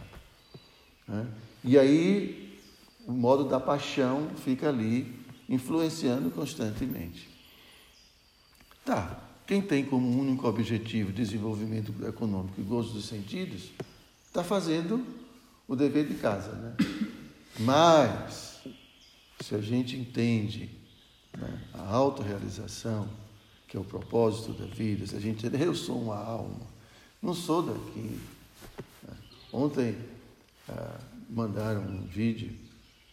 Né? 1.08 1.26
E 1.64 1.78
aí 1.78 2.60
o 3.06 3.12
modo 3.12 3.44
da 3.44 3.58
paixão 3.58 4.28
fica 4.44 4.68
ali 4.68 5.18
influenciando 5.48 6.30
constantemente. 6.30 7.26
Tá, 8.84 9.18
quem 9.46 9.62
tem 9.62 9.82
como 9.82 10.20
único 10.20 10.46
objetivo 10.46 11.10
desenvolvimento 11.10 11.94
econômico 12.06 12.60
e 12.60 12.64
gozo 12.64 12.92
dos 12.92 13.06
sentidos, 13.06 13.70
está 14.26 14.44
fazendo 14.44 15.02
o 15.66 15.74
dever 15.74 16.06
de 16.06 16.14
casa. 16.14 16.52
Né? 16.52 16.76
Mas 17.60 18.60
se 19.40 19.54
a 19.54 19.60
gente 19.60 19.96
entende 19.96 20.70
né, 21.36 21.62
a 21.72 21.94
autorrealização, 21.94 23.08
que 23.66 23.74
é 23.74 23.80
o 23.80 23.84
propósito 23.84 24.52
da 24.52 24.66
vida, 24.66 25.06
se 25.06 25.16
a 25.16 25.20
gente 25.20 25.46
eu 25.46 25.74
sou 25.74 25.98
uma 25.98 26.16
alma, 26.16 26.66
não 27.22 27.32
sou 27.32 27.62
daqui. 27.62 28.20
Ontem 29.52 29.98
ah, 30.68 30.98
mandaram 31.28 31.82
um 31.82 32.06
vídeo 32.06 32.56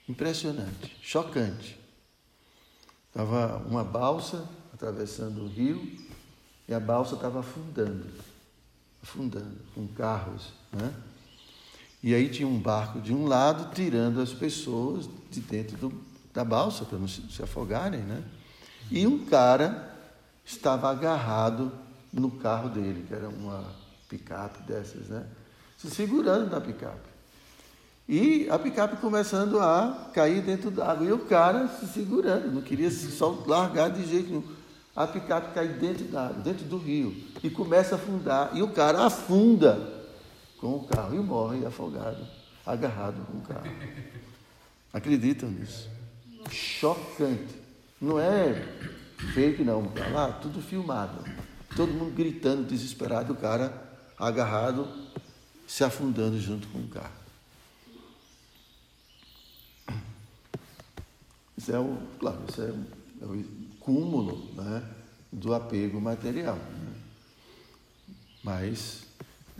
impressionante, 0.08 0.96
chocante. 1.02 1.78
Estava 3.08 3.58
uma 3.68 3.84
balsa 3.84 4.48
atravessando 4.74 5.44
o 5.44 5.48
rio 5.48 5.86
e 6.68 6.74
a 6.74 6.80
balsa 6.80 7.16
estava 7.16 7.42
afundando, 7.42 8.06
afundando, 9.04 9.58
com 9.76 9.88
carros, 9.88 10.54
né? 10.72 10.94
E 12.02 12.16
aí 12.16 12.30
tinha 12.30 12.48
um 12.48 12.58
barco 12.58 13.02
de 13.02 13.14
um 13.14 13.28
lado 13.28 13.74
tirando 13.74 14.22
as 14.22 14.32
pessoas 14.32 15.10
de 15.30 15.42
dentro 15.42 15.76
do, 15.76 16.02
da 16.34 16.46
balsa 16.46 16.86
para 16.86 16.98
não 16.98 17.08
se, 17.08 17.22
se 17.30 17.44
afogarem, 17.44 18.00
né? 18.02 18.24
E 18.90 19.06
um 19.06 19.26
cara 19.26 19.94
estava 20.46 20.90
agarrado 20.90 21.72
no 22.14 22.32
carro 22.32 22.70
dele, 22.70 23.06
que 23.06 23.14
era 23.14 23.28
uma 23.28 23.66
picape 24.08 24.64
dessas, 24.64 25.10
né? 25.10 25.28
Se 25.80 25.90
segurando 25.90 26.52
na 26.52 26.62
picape. 26.62 27.10
E 28.08 28.48
a 28.50 28.60
picape 28.60 28.98
começando 28.98 29.60
a 29.60 30.12
cair 30.14 30.42
dentro 30.42 30.70
d'água. 30.70 31.08
E 31.08 31.12
o 31.12 31.20
cara 31.20 31.68
se 31.68 31.88
segurando, 31.88 32.52
não 32.52 32.62
queria 32.62 32.92
só 32.92 33.44
largar 33.48 33.90
de 33.90 34.06
jeito 34.06 34.30
nenhum. 34.30 34.44
A 34.96 35.08
picape 35.08 35.54
cai 35.54 35.70
dentro 35.70 36.06
d'água, 36.06 36.42
dentro 36.44 36.66
do 36.66 36.78
rio, 36.78 37.16
e 37.42 37.50
começa 37.50 37.96
a 37.96 37.98
afundar. 37.98 38.52
E 38.54 38.62
o 38.62 38.68
cara 38.68 39.06
afunda 39.06 40.06
com 40.60 40.76
o 40.76 40.84
carro 40.84 41.16
e 41.16 41.20
morre 41.20 41.66
afogado, 41.66 42.28
agarrado 42.66 43.26
com 43.26 43.38
o 43.38 43.42
carro. 43.42 43.72
Acreditam 44.92 45.50
nisso? 45.50 45.90
chocante. 46.52 47.56
Não 48.02 48.20
é 48.20 48.54
fake, 49.34 49.64
não. 49.64 49.86
Tá 49.88 50.08
lá, 50.08 50.32
tudo 50.34 50.62
filmado. 50.62 51.24
Todo 51.76 51.94
mundo 51.94 52.14
gritando, 52.16 52.64
desesperado, 52.64 53.34
o 53.34 53.36
cara 53.36 53.72
agarrado, 54.18 54.88
se 55.70 55.84
afundando 55.84 56.40
junto 56.40 56.68
com 56.70 56.80
o 56.80 56.88
carro. 56.88 57.14
Isso 61.56 61.72
é 61.72 61.80
o, 61.80 61.96
claro, 62.20 62.42
isso 62.50 62.60
é, 62.60 62.74
é 63.22 63.26
o 63.26 63.46
cúmulo 63.80 64.52
né, 64.56 64.84
do 65.32 65.54
apego 65.54 66.02
material. 66.02 66.56
Né? 66.56 66.94
Mas 68.44 69.04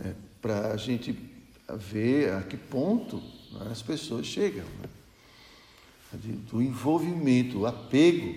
é, 0.00 0.12
para 0.42 0.72
a 0.72 0.76
gente 0.76 1.16
ver 1.78 2.32
a 2.32 2.42
que 2.42 2.56
ponto 2.56 3.18
né, 3.52 3.68
as 3.70 3.80
pessoas 3.80 4.26
chegam. 4.26 4.64
Né? 4.64 4.88
do 6.50 6.60
envolvimento, 6.60 7.60
o 7.60 7.66
apego 7.66 8.36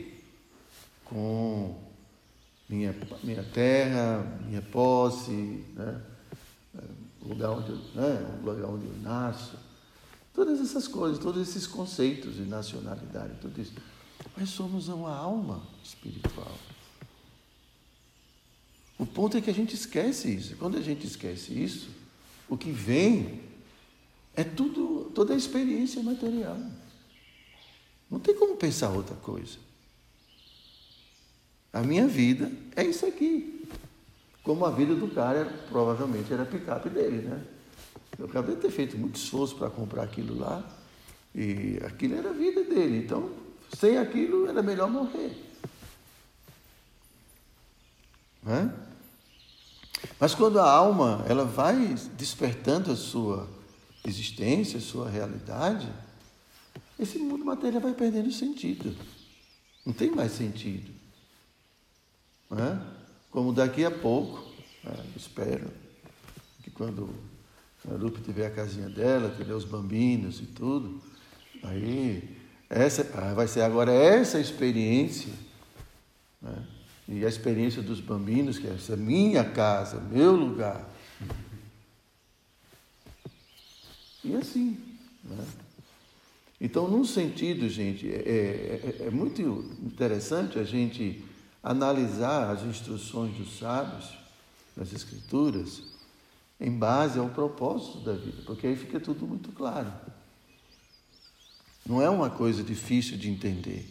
com 1.06 1.76
minha, 2.70 2.96
minha 3.24 3.44
terra, 3.44 4.40
minha 4.48 4.62
posse, 4.62 5.66
né? 5.74 6.13
O 7.24 7.30
lugar 7.30 7.52
onde, 7.52 7.70
eu, 7.70 7.78
né? 7.96 8.40
o 8.42 8.46
lugar 8.46 8.70
onde 8.70 8.86
eu 8.86 8.98
nasço. 9.02 9.58
Todas 10.34 10.60
essas 10.60 10.88
coisas, 10.88 11.20
todos 11.20 11.48
esses 11.48 11.66
conceitos 11.66 12.36
de 12.36 12.42
nacionalidade, 12.42 13.36
tudo 13.40 13.62
isso. 13.62 13.74
Mas 14.36 14.50
somos 14.50 14.88
uma 14.88 15.16
alma 15.16 15.64
espiritual. 15.84 16.58
O 18.98 19.06
ponto 19.06 19.38
é 19.38 19.42
que 19.42 19.50
a 19.50 19.54
gente 19.54 19.76
esquece 19.76 20.34
isso. 20.34 20.56
Quando 20.58 20.78
a 20.78 20.82
gente 20.82 21.06
esquece 21.06 21.54
isso, 21.54 21.90
o 22.50 22.58
que 22.58 22.72
vem 22.72 23.42
é 24.36 24.44
tudo, 24.44 25.12
toda 25.14 25.34
a 25.34 25.38
experiência 25.38 26.02
material. 26.02 26.58
Não 28.10 28.20
tem 28.20 28.36
como 28.36 28.56
pensar 28.58 28.90
outra 28.90 29.16
coisa. 29.16 29.58
A 31.72 31.82
minha 31.82 32.08
vida 32.08 32.52
é 32.76 32.84
isso 32.84 33.06
aqui. 33.06 33.53
Como 34.44 34.66
a 34.66 34.72
vida 34.72 34.94
do 34.94 35.08
cara 35.08 35.46
provavelmente 35.70 36.32
era 36.34 36.46
picape 36.46 36.90
dele, 36.90 37.28
né? 37.28 37.42
Eu 38.20 38.26
acabei 38.26 38.56
de 38.56 38.62
ter 38.62 38.72
feito 38.72 38.98
muito 38.98 39.16
esforço 39.16 39.56
para 39.56 39.70
comprar 39.70 40.04
aquilo 40.04 40.38
lá. 40.38 40.64
E 41.34 41.80
aquilo 41.86 42.16
era 42.16 42.30
a 42.30 42.34
vida 42.34 42.64
dele. 42.64 42.98
Então, 42.98 43.32
sem 43.76 43.98
aquilo 43.98 44.48
era 44.48 44.62
melhor 44.62 44.90
morrer. 44.90 45.32
Né? 48.44 48.74
Mas 50.20 50.36
quando 50.36 50.60
a 50.60 50.70
alma 50.70 51.26
ela 51.28 51.46
vai 51.46 51.96
despertando 52.18 52.92
a 52.92 52.96
sua 52.96 53.50
existência, 54.06 54.78
a 54.78 54.82
sua 54.82 55.10
realidade, 55.10 55.92
esse 57.00 57.18
mundo 57.18 57.46
material 57.46 57.82
vai 57.82 57.94
perdendo 57.94 58.32
sentido. 58.32 58.96
Não 59.86 59.94
tem 59.94 60.12
mais 60.12 60.34
sentido. 60.34 60.92
É? 62.52 62.93
Como 63.34 63.52
daqui 63.52 63.84
a 63.84 63.90
pouco, 63.90 64.48
é, 64.86 64.94
espero 65.16 65.66
que 66.62 66.70
quando 66.70 67.10
a 67.90 67.96
Lupe 67.96 68.22
tiver 68.22 68.46
a 68.46 68.52
casinha 68.52 68.88
dela, 68.88 69.34
tiver 69.36 69.56
os 69.56 69.66
bambinos 69.66 70.40
e 70.40 70.46
tudo, 70.46 71.02
aí 71.64 72.38
essa 72.70 73.10
ah, 73.16 73.34
vai 73.34 73.48
ser 73.48 73.62
agora 73.62 73.92
essa 73.92 74.40
experiência, 74.40 75.34
né? 76.40 76.64
e 77.08 77.26
a 77.26 77.28
experiência 77.28 77.82
dos 77.82 78.00
bambinos, 78.00 78.60
que 78.60 78.68
é 78.68 78.76
essa 78.76 78.96
minha 78.96 79.44
casa, 79.44 80.00
meu 80.00 80.36
lugar. 80.36 80.88
E 84.24 84.36
assim, 84.36 84.78
né? 85.24 85.44
Então, 86.62 86.88
num 86.88 87.04
sentido, 87.04 87.68
gente, 87.68 88.08
é, 88.08 88.20
é, 88.20 89.02
é, 89.02 89.08
é 89.08 89.10
muito 89.10 89.42
interessante 89.82 90.60
a 90.60 90.64
gente 90.64 91.33
analisar 91.64 92.52
as 92.52 92.62
instruções 92.64 93.34
dos 93.38 93.58
sábios 93.58 94.10
nas 94.76 94.92
Escrituras 94.92 95.84
em 96.60 96.72
base 96.72 97.18
ao 97.18 97.30
propósito 97.30 98.00
da 98.00 98.14
vida, 98.14 98.44
porque 98.46 98.68
aí 98.68 98.76
fica 98.76 99.00
tudo 99.00 99.26
muito 99.26 99.52
claro. 99.52 99.92
Não 101.86 102.02
é 102.02 102.10
uma 102.10 102.30
coisa 102.30 102.64
difícil 102.64 103.18
de 103.18 103.30
entender. 103.30 103.90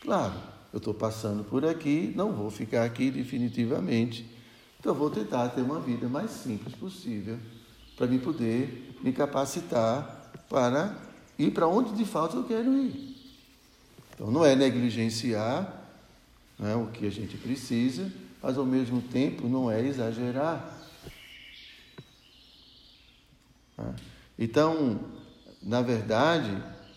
Claro, 0.00 0.34
eu 0.72 0.78
estou 0.78 0.94
passando 0.94 1.44
por 1.44 1.64
aqui, 1.64 2.12
não 2.16 2.32
vou 2.32 2.50
ficar 2.50 2.84
aqui 2.84 3.10
definitivamente, 3.10 4.28
então 4.78 4.94
vou 4.94 5.10
tentar 5.10 5.48
ter 5.50 5.60
uma 5.60 5.80
vida 5.80 6.08
mais 6.08 6.30
simples 6.30 6.74
possível 6.74 7.38
para 7.96 8.06
me 8.06 8.18
poder 8.18 8.98
me 9.02 9.12
capacitar 9.12 10.32
para 10.48 10.96
ir 11.38 11.50
para 11.50 11.66
onde 11.66 11.92
de 11.94 12.04
fato 12.04 12.36
eu 12.36 12.44
quero 12.44 12.72
ir. 12.74 13.16
Então 14.14 14.30
não 14.30 14.44
é 14.44 14.54
negligenciar 14.54 15.81
é 16.66 16.76
o 16.76 16.88
que 16.88 17.06
a 17.06 17.10
gente 17.10 17.36
precisa, 17.36 18.10
mas 18.42 18.58
ao 18.58 18.64
mesmo 18.64 19.00
tempo 19.00 19.48
não 19.48 19.70
é 19.70 19.80
exagerar. 19.80 20.80
Né? 23.76 23.94
Então, 24.38 25.00
na 25.62 25.80
verdade, 25.82 26.50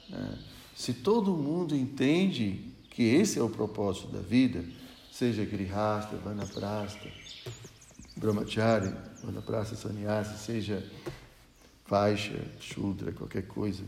né, 0.09 0.39
se 0.75 0.93
todo 0.93 1.31
mundo 1.31 1.75
entende 1.75 2.71
que 2.89 3.03
esse 3.03 3.39
é 3.39 3.43
o 3.43 3.49
propósito 3.49 4.07
da 4.07 4.19
vida, 4.19 4.63
seja 5.11 5.45
Grihasta, 5.45 6.15
Vanaprasta, 6.17 7.09
Brahmachari, 8.17 8.93
Vanaprasta, 9.23 9.75
Sannyasi, 9.75 10.37
seja 10.37 10.83
faixa, 11.85 12.39
Shudra, 12.59 13.11
qualquer 13.11 13.45
coisa, 13.47 13.83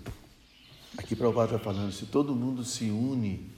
Aqui 0.98 1.16
Prabhupada 1.16 1.56
está 1.56 1.60
falando, 1.60 1.92
se 1.92 2.06
todo 2.06 2.36
mundo 2.36 2.63
se 2.63 2.86
une. 2.90 3.57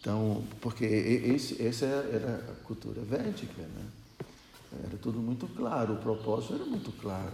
Então, 0.00 0.42
porque 0.60 0.84
esse, 0.84 1.62
essa 1.62 1.84
era 1.84 2.36
a 2.50 2.64
cultura 2.64 3.02
védica, 3.02 3.62
né? 3.62 3.86
Era 4.86 4.96
tudo 4.96 5.18
muito 5.18 5.46
claro, 5.48 5.94
o 5.94 5.96
propósito 5.98 6.54
era 6.54 6.64
muito 6.64 6.90
claro 6.92 7.32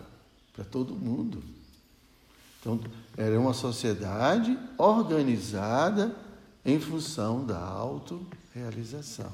para 0.52 0.64
todo 0.64 0.94
mundo. 0.94 1.42
Então, 2.60 2.80
era 3.16 3.38
uma 3.38 3.52
sociedade 3.52 4.58
organizada 4.76 6.16
em 6.64 6.80
função 6.80 7.46
da 7.46 7.60
autorrealização. 7.60 9.32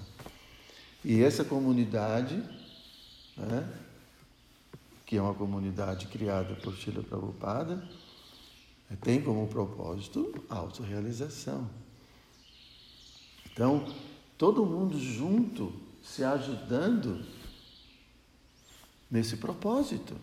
E 1.05 1.23
essa 1.23 1.45
comunidade, 1.45 2.43
né, 3.37 3.73
que 5.07 5.17
é 5.17 5.23
uma 5.23 5.35
comunidade 5.35 6.07
criada 6.09 6.55
por 6.57 6.75
Srila 6.77 7.03
Prabhupada, 7.03 7.89
tem 9.01 9.23
como 9.23 9.49
propósito 9.49 10.45
a 10.51 10.57
autorrealização. 10.57 11.69
Então, 13.53 13.87
todo 14.39 14.65
mundo 14.65 14.99
junto, 14.99 15.73
se 16.03 16.25
ajudando 16.25 17.25
nesse 19.11 19.37
propósito. 19.37 20.17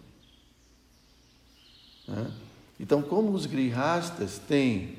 Né? 2.07 2.31
Então, 2.79 3.01
como 3.01 3.31
os 3.31 3.45
grihastas 3.45 4.39
têm. 4.39 4.97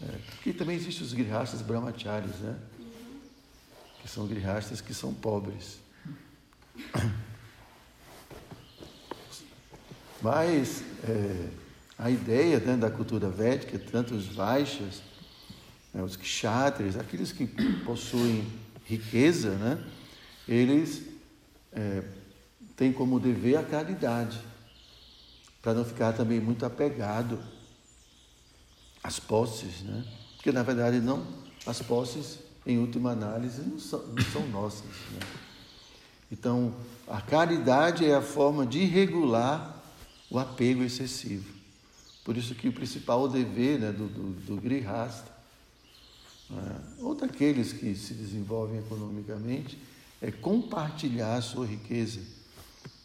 É, 0.00 0.18
porque 0.26 0.52
também 0.52 0.76
existem 0.76 1.06
os 1.06 1.12
grihastas 1.12 1.62
brahmacharis, 1.62 2.36
né? 2.40 2.58
Que 4.00 4.08
são 4.08 4.26
grihastas 4.26 4.80
que 4.80 4.92
são 4.92 5.14
pobres. 5.14 5.78
Mas 10.20 10.82
é, 11.04 11.50
a 11.98 12.10
ideia 12.10 12.58
né, 12.58 12.76
da 12.76 12.90
cultura 12.90 13.28
védica, 13.28 13.78
tanto 13.78 14.14
os 14.14 14.26
Vaixas, 14.26 15.02
né, 15.92 16.02
os 16.02 16.16
kshatris, 16.16 16.96
aqueles 16.96 17.32
que 17.32 17.46
possuem 17.84 18.46
riqueza, 18.84 19.50
né, 19.56 19.84
eles 20.48 21.02
é, 21.72 22.02
têm 22.76 22.92
como 22.92 23.20
dever 23.20 23.56
a 23.56 23.62
caridade 23.62 24.40
para 25.60 25.74
não 25.74 25.84
ficar 25.84 26.12
também 26.12 26.40
muito 26.40 26.66
apegado 26.66 27.38
às 29.02 29.20
posses, 29.20 29.82
né? 29.82 30.04
Porque 30.34 30.50
na 30.50 30.62
verdade 30.64 31.00
não, 31.00 31.24
as 31.64 31.80
posses, 31.80 32.40
em 32.66 32.78
última 32.78 33.12
análise, 33.12 33.62
não 33.62 33.78
são, 33.78 34.04
não 34.08 34.22
são 34.24 34.46
nossas. 34.48 34.90
Né? 35.12 35.20
Então, 36.30 36.74
a 37.06 37.20
caridade 37.20 38.04
é 38.04 38.14
a 38.14 38.22
forma 38.22 38.66
de 38.66 38.84
regular 38.84 39.80
o 40.30 40.38
apego 40.38 40.82
excessivo. 40.82 41.48
Por 42.24 42.36
isso 42.36 42.54
que 42.54 42.68
o 42.68 42.72
principal 42.72 43.28
dever 43.28 43.78
né, 43.78 43.92
do, 43.92 44.08
do, 44.08 44.30
do 44.46 44.56
né, 46.50 46.80
ou 46.98 47.14
daqueles 47.14 47.72
que 47.72 47.94
se 47.94 48.14
desenvolvem 48.14 48.78
economicamente, 48.78 49.78
é 50.20 50.30
compartilhar 50.30 51.34
a 51.36 51.42
sua 51.42 51.66
riqueza. 51.66 52.20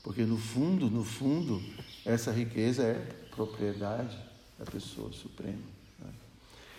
Porque 0.04 0.24
no 0.24 0.38
fundo, 0.38 0.90
no 0.90 1.04
fundo, 1.04 1.62
essa 2.06 2.32
riqueza 2.32 2.84
é 2.84 2.94
propriedade 3.36 4.18
da 4.58 4.66
pessoa 4.66 5.12
suprema. 5.12 5.58
Né? 6.00 6.10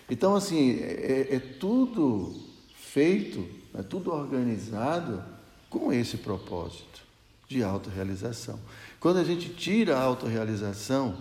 Então, 0.08 0.34
assim, 0.34 0.80
é, 0.80 1.28
é, 1.30 1.34
é 1.36 1.38
tudo 1.38 2.34
feito, 2.74 3.46
é 3.74 3.82
tudo 3.82 4.12
organizado 4.12 5.22
com 5.68 5.92
esse 5.92 6.16
propósito 6.16 7.02
de 7.46 7.62
autorrealização. 7.62 8.58
Quando 9.00 9.18
a 9.18 9.24
gente 9.24 9.50
tira 9.50 9.96
a 9.96 10.02
autorrealização 10.02 11.16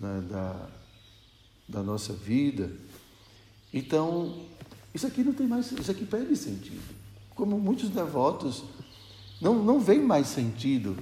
né, 0.00 0.22
da, 0.30 0.68
da 1.68 1.82
nossa 1.82 2.12
vida, 2.12 2.70
então 3.72 4.46
isso 4.94 5.06
aqui 5.06 5.22
não 5.24 5.32
tem 5.32 5.46
mais, 5.46 5.72
isso 5.72 5.90
aqui 5.90 6.04
perde 6.04 6.36
sentido. 6.36 6.82
Como 7.34 7.58
muitos 7.58 7.88
devotos 7.88 8.62
não, 9.40 9.62
não 9.62 9.80
veem 9.80 10.02
mais 10.02 10.28
sentido 10.28 10.96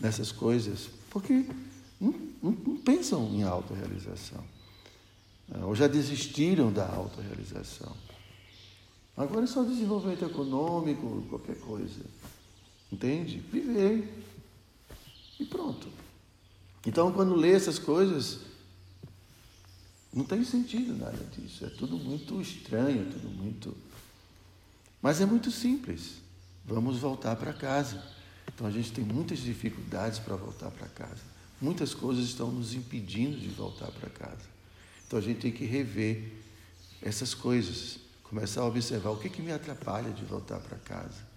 nessas 0.00 0.32
coisas, 0.32 0.88
porque 1.10 1.46
não, 2.00 2.14
não, 2.42 2.50
não 2.50 2.76
pensam 2.78 3.26
em 3.32 3.42
autorrealização. 3.42 4.42
Ah, 5.52 5.66
ou 5.66 5.74
já 5.74 5.86
desistiram 5.86 6.72
da 6.72 6.86
autorrealização. 6.86 7.94
Agora 9.16 9.44
é 9.44 9.46
só 9.46 9.62
desenvolvimento 9.62 10.24
econômico, 10.24 11.24
qualquer 11.28 11.56
coisa. 11.60 12.00
Entende? 12.90 13.38
Viver. 13.52 14.24
E 15.38 15.44
pronto. 15.44 15.88
Então, 16.86 17.12
quando 17.12 17.34
lê 17.34 17.52
essas 17.52 17.78
coisas, 17.78 18.40
não 20.14 20.24
tem 20.24 20.44
sentido 20.44 20.96
nada 20.96 21.24
disso. 21.36 21.66
É 21.66 21.68
tudo 21.68 21.98
muito 21.98 22.40
estranho, 22.40 23.10
tudo 23.10 23.28
muito. 23.28 23.76
Mas 25.02 25.20
é 25.20 25.26
muito 25.26 25.50
simples. 25.50 26.22
Vamos 26.64 26.98
voltar 26.98 27.34
para 27.34 27.52
casa. 27.52 28.02
Então 28.54 28.66
a 28.66 28.70
gente 28.70 28.92
tem 28.92 29.04
muitas 29.04 29.38
dificuldades 29.40 30.20
para 30.20 30.36
voltar 30.36 30.70
para 30.70 30.86
casa. 30.86 31.22
Muitas 31.60 31.92
coisas 31.94 32.26
estão 32.26 32.50
nos 32.52 32.74
impedindo 32.74 33.36
de 33.36 33.48
voltar 33.48 33.90
para 33.90 34.08
casa. 34.08 34.44
Então 35.06 35.18
a 35.18 35.22
gente 35.22 35.40
tem 35.40 35.52
que 35.52 35.64
rever 35.64 36.32
essas 37.02 37.34
coisas, 37.34 37.98
começar 38.22 38.60
a 38.60 38.66
observar 38.66 39.10
o 39.10 39.16
que, 39.16 39.28
que 39.28 39.42
me 39.42 39.52
atrapalha 39.52 40.10
de 40.12 40.24
voltar 40.24 40.60
para 40.60 40.78
casa. 40.78 41.34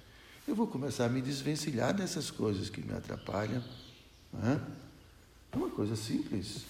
Eu 0.47 0.55
vou 0.55 0.67
começar 0.67 1.05
a 1.05 1.09
me 1.09 1.21
desvencilhar 1.21 1.93
dessas 1.93 2.29
coisas 2.29 2.69
que 2.69 2.81
me 2.81 2.93
atrapalham. 2.93 3.63
É 5.51 5.55
uma 5.57 5.69
coisa 5.69 5.95
simples. 5.95 6.61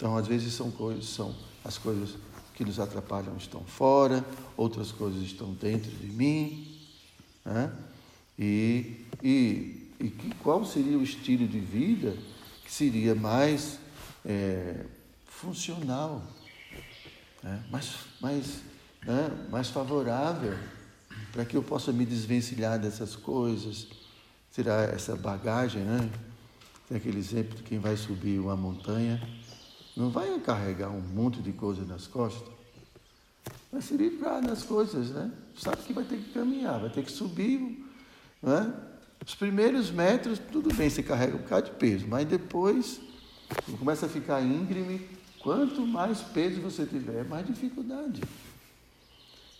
Então, 0.00 0.16
às 0.16 0.26
vezes 0.26 0.54
são 0.54 0.70
coisas, 0.70 1.04
são 1.04 1.36
as 1.62 1.76
coisas 1.76 2.14
que 2.54 2.64
nos 2.64 2.80
atrapalham 2.80 3.36
estão 3.36 3.62
fora, 3.64 4.24
outras 4.56 4.90
coisas 4.90 5.22
estão 5.22 5.52
dentro 5.52 5.90
de 5.90 6.06
mim. 6.06 6.74
Né? 7.44 7.70
E, 8.38 9.04
e, 9.22 9.90
e 10.00 10.10
qual 10.42 10.64
seria 10.64 10.96
o 10.96 11.02
estilo 11.02 11.46
de 11.46 11.60
vida 11.60 12.16
que 12.64 12.72
seria 12.72 13.14
mais 13.14 13.78
é, 14.24 14.86
funcional, 15.26 16.22
né? 17.42 17.62
mais, 17.70 17.94
mais, 18.22 18.62
né? 19.04 19.48
mais 19.50 19.68
favorável 19.68 20.56
para 21.30 21.44
que 21.44 21.58
eu 21.58 21.62
possa 21.62 21.92
me 21.92 22.06
desvencilhar 22.06 22.78
dessas 22.78 23.14
coisas, 23.14 23.86
tirar 24.50 24.94
essa 24.94 25.14
bagagem, 25.14 25.82
né? 25.82 26.10
Tem 26.88 26.96
aquele 26.96 27.18
exemplo 27.18 27.54
de 27.54 27.62
quem 27.62 27.78
vai 27.78 27.98
subir 27.98 28.40
uma 28.40 28.56
montanha, 28.56 29.20
não 29.96 30.10
vai 30.10 30.38
carregar 30.40 30.90
um 30.90 31.00
monte 31.00 31.40
de 31.40 31.52
coisa 31.52 31.84
nas 31.84 32.06
costas, 32.06 32.48
vai 33.70 33.80
se 33.80 33.94
livrar 33.94 34.42
das 34.42 34.62
coisas, 34.62 35.10
né? 35.10 35.30
Sabe 35.56 35.78
que 35.78 35.92
vai 35.92 36.04
ter 36.04 36.18
que 36.18 36.32
caminhar, 36.32 36.80
vai 36.80 36.90
ter 36.90 37.04
que 37.04 37.12
subir 37.12 37.90
né? 38.42 38.72
Os 39.24 39.34
primeiros 39.34 39.90
metros, 39.90 40.38
tudo 40.50 40.74
bem, 40.74 40.88
você 40.88 41.02
carrega 41.02 41.36
um 41.36 41.40
bocado 41.40 41.66
de 41.66 41.76
peso, 41.76 42.06
mas 42.08 42.26
depois 42.26 43.00
começa 43.78 44.06
a 44.06 44.08
ficar 44.08 44.40
íngreme. 44.42 45.06
Quanto 45.40 45.86
mais 45.86 46.20
peso 46.20 46.60
você 46.60 46.84
tiver, 46.84 47.24
mais 47.24 47.46
dificuldade. 47.46 48.22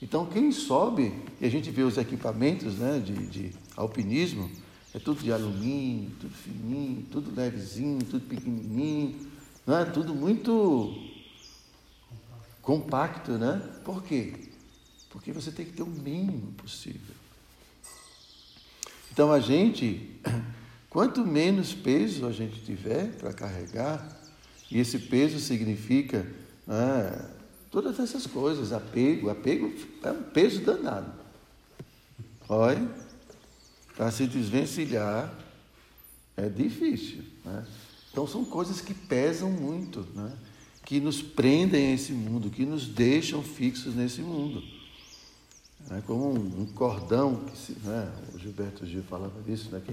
Então, 0.03 0.27
quem 0.27 0.51
sobe, 0.53 1.13
e 1.41 1.47
a 1.47 1.51
gente 1.51 1.71
vê 1.71 1.83
os 1.83 1.99
equipamentos 1.99 2.75
né, 2.77 2.99
de, 2.99 3.15
de 3.27 3.53
alpinismo, 3.77 4.51
é 4.95 4.99
tudo 4.99 5.23
de 5.23 5.33
alumínio, 5.33 6.11
tudo 6.21 6.35
fininho, 6.35 7.07
tudo 7.11 7.35
levezinho, 7.35 8.03
tudo 8.05 8.27
pequenininho, 8.27 9.15
não 9.71 9.79
é? 9.79 9.85
tudo 9.85 10.13
muito 10.13 10.93
compacto, 12.61 13.39
né? 13.39 13.63
Por 13.85 14.03
quê? 14.03 14.35
Porque 15.11 15.31
você 15.31 15.53
tem 15.53 15.65
que 15.65 15.75
ter 15.75 15.85
o 15.85 15.87
mínimo 15.87 16.51
possível. 16.55 17.15
Então 19.13 19.31
a 19.31 19.39
gente, 19.39 20.21
quanto 20.91 21.25
menos 21.25 21.73
peso 21.73 22.27
a 22.27 22.33
gente 22.33 22.65
tiver 22.65 23.17
para 23.17 23.33
carregar, 23.33 24.21
e 24.69 24.81
esse 24.81 24.99
peso 24.99 25.39
significa 25.39 26.27
né, 26.67 27.31
todas 27.71 28.01
essas 28.01 28.27
coisas, 28.27 28.73
apego, 28.73 29.31
apego 29.31 29.73
é 30.03 30.11
um 30.11 30.25
peso 30.25 30.63
danado. 30.63 31.13
Olha, 32.49 32.91
para 33.97 34.11
se 34.11 34.27
desvencilhar 34.27 35.33
é 36.37 36.49
difícil. 36.49 37.23
Né? 37.45 37.65
Então 38.11 38.27
são 38.27 38.45
coisas 38.45 38.81
que 38.81 38.93
pesam 38.93 39.51
muito, 39.51 40.07
né? 40.15 40.33
que 40.85 40.99
nos 40.99 41.23
prendem 41.23 41.89
a 41.89 41.95
esse 41.95 42.13
mundo, 42.13 42.51
que 42.51 42.67
nos 42.67 42.87
deixam 42.89 43.43
fixos 43.43 43.95
nesse 43.95 44.21
mundo. 44.23 44.63
É 45.91 46.01
como 46.01 46.33
um, 46.33 46.67
cordão, 46.75 47.45
que 47.45 47.57
se, 47.57 47.73
né? 47.85 48.11
o 48.35 48.39
Gilberto 48.39 48.85
Gil 48.85 49.03
falava 49.05 49.41
disso, 49.43 49.71
né? 49.71 49.81
que 49.85 49.93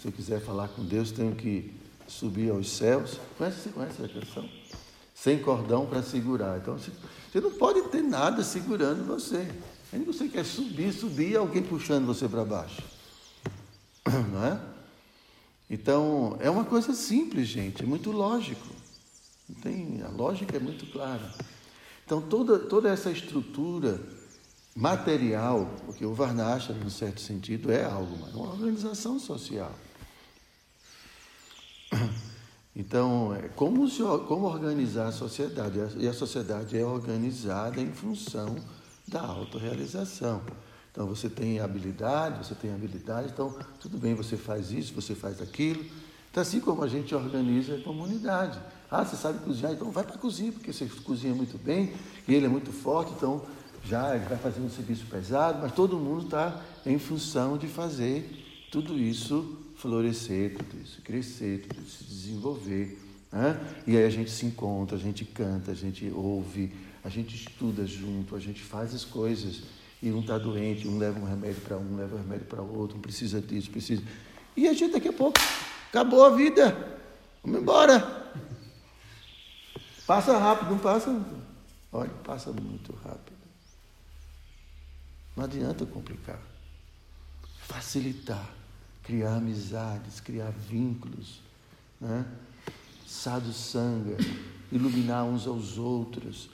se 0.00 0.08
eu 0.08 0.12
quiser 0.12 0.40
falar 0.40 0.68
com 0.68 0.84
Deus, 0.84 1.10
tenho 1.10 1.34
que 1.34 1.72
subir 2.08 2.50
aos 2.50 2.70
céus. 2.70 3.18
Conhece, 3.36 3.60
você 3.60 3.68
conhece 3.70 4.02
a 4.02 4.08
canção? 4.08 4.48
Sem 5.14 5.38
cordão 5.38 5.86
para 5.86 6.02
segurar. 6.02 6.58
Então, 6.58 6.78
você, 6.78 6.90
não 7.40 7.50
pode 7.52 7.82
ter 7.88 8.02
nada 8.02 8.42
segurando 8.42 9.06
você. 9.06 9.48
Aí 9.92 10.02
você 10.02 10.28
quer 10.28 10.44
subir, 10.44 10.92
subir 10.92 11.36
alguém 11.36 11.62
puxando 11.62 12.06
você 12.06 12.28
para 12.28 12.44
baixo. 12.44 12.82
Não 14.32 14.44
é? 14.44 14.75
Então, 15.68 16.36
é 16.40 16.48
uma 16.48 16.64
coisa 16.64 16.94
simples, 16.94 17.48
gente, 17.48 17.82
é 17.82 17.86
muito 17.86 18.12
lógico. 18.12 18.66
Tem, 19.62 20.02
a 20.02 20.08
lógica 20.08 20.56
é 20.56 20.60
muito 20.60 20.86
clara. 20.92 21.34
Então, 22.04 22.20
toda, 22.22 22.58
toda 22.58 22.88
essa 22.88 23.10
estrutura 23.10 24.00
material, 24.74 25.68
porque 25.84 26.04
o 26.04 26.14
Varnasha, 26.14 26.72
num 26.72 26.90
certo 26.90 27.20
sentido, 27.20 27.72
é 27.72 27.84
algo, 27.84 28.16
é 28.28 28.36
uma 28.36 28.52
organização 28.52 29.18
social. 29.18 29.72
Então, 32.78 33.34
é 33.34 33.48
como, 33.48 33.88
se, 33.88 34.02
como 34.28 34.46
organizar 34.46 35.06
a 35.06 35.12
sociedade? 35.12 35.78
E 35.96 36.06
a 36.06 36.12
sociedade 36.12 36.76
é 36.76 36.84
organizada 36.84 37.80
em 37.80 37.90
função 37.90 38.54
da 39.08 39.22
autorrealização. 39.22 40.42
Então, 40.96 41.06
você 41.06 41.28
tem 41.28 41.60
habilidade, 41.60 42.46
você 42.46 42.54
tem 42.54 42.72
habilidade, 42.72 43.28
então, 43.30 43.54
tudo 43.78 43.98
bem, 43.98 44.14
você 44.14 44.34
faz 44.34 44.70
isso, 44.70 44.94
você 44.94 45.14
faz 45.14 45.42
aquilo. 45.42 45.84
Então, 46.30 46.40
assim 46.40 46.58
como 46.58 46.82
a 46.82 46.88
gente 46.88 47.14
organiza 47.14 47.74
a 47.74 47.82
comunidade. 47.82 48.58
Ah, 48.90 49.04
você 49.04 49.14
sabe 49.14 49.40
cozinhar, 49.40 49.72
então 49.72 49.90
vai 49.90 50.04
para 50.04 50.14
a 50.14 50.18
cozinha, 50.18 50.50
porque 50.50 50.72
você 50.72 50.86
cozinha 51.04 51.34
muito 51.34 51.58
bem 51.58 51.92
e 52.26 52.34
ele 52.34 52.46
é 52.46 52.48
muito 52.48 52.72
forte, 52.72 53.12
então 53.12 53.42
já 53.84 54.16
ele 54.16 54.24
vai 54.24 54.38
fazer 54.38 54.62
um 54.62 54.70
serviço 54.70 55.04
pesado, 55.04 55.58
mas 55.60 55.74
todo 55.74 55.98
mundo 55.98 56.24
está 56.24 56.62
em 56.86 56.98
função 56.98 57.58
de 57.58 57.66
fazer 57.66 58.66
tudo 58.72 58.98
isso 58.98 59.58
florescer, 59.76 60.56
tudo 60.56 60.82
isso 60.82 61.02
crescer, 61.02 61.66
tudo 61.68 61.82
isso 61.82 62.04
se 62.04 62.04
desenvolver. 62.04 62.98
Né? 63.30 63.60
E 63.86 63.98
aí 63.98 64.04
a 64.06 64.10
gente 64.10 64.30
se 64.30 64.46
encontra, 64.46 64.96
a 64.96 65.00
gente 65.00 65.26
canta, 65.26 65.72
a 65.72 65.74
gente 65.74 66.10
ouve, 66.14 66.72
a 67.04 67.10
gente 67.10 67.36
estuda 67.36 67.84
junto, 67.86 68.34
a 68.34 68.40
gente 68.40 68.62
faz 68.62 68.94
as 68.94 69.04
coisas. 69.04 69.75
E 70.06 70.12
um 70.12 70.20
está 70.20 70.38
doente, 70.38 70.86
um 70.86 70.98
leva 70.98 71.18
um 71.18 71.24
remédio 71.24 71.60
para 71.62 71.76
um, 71.76 71.96
leva 71.96 72.14
um 72.14 72.18
remédio 72.18 72.46
para 72.46 72.62
outro, 72.62 72.96
um 72.96 73.00
precisa 73.00 73.40
disso, 73.40 73.70
precisa. 73.70 74.02
E 74.56 74.68
a 74.68 74.72
gente 74.72 74.92
daqui 74.92 75.08
a 75.08 75.12
pouco 75.12 75.38
acabou 75.88 76.24
a 76.24 76.30
vida. 76.30 76.76
Vamos 77.42 77.60
embora. 77.60 78.32
Passa 80.06 80.38
rápido, 80.38 80.70
não 80.70 80.78
passa? 80.78 81.10
Olha, 81.92 82.10
passa 82.22 82.52
muito 82.52 82.92
rápido. 83.04 83.36
Não 85.36 85.44
adianta 85.44 85.84
complicar. 85.84 86.40
Facilitar 87.58 88.54
criar 89.06 89.36
amizades, 89.36 90.18
criar 90.18 90.50
vínculos, 90.50 91.40
né? 92.00 92.26
Sadhu 93.06 93.52
Sangha, 93.52 94.16
iluminar 94.72 95.24
uns 95.24 95.46
aos 95.46 95.78
outros. 95.78 96.50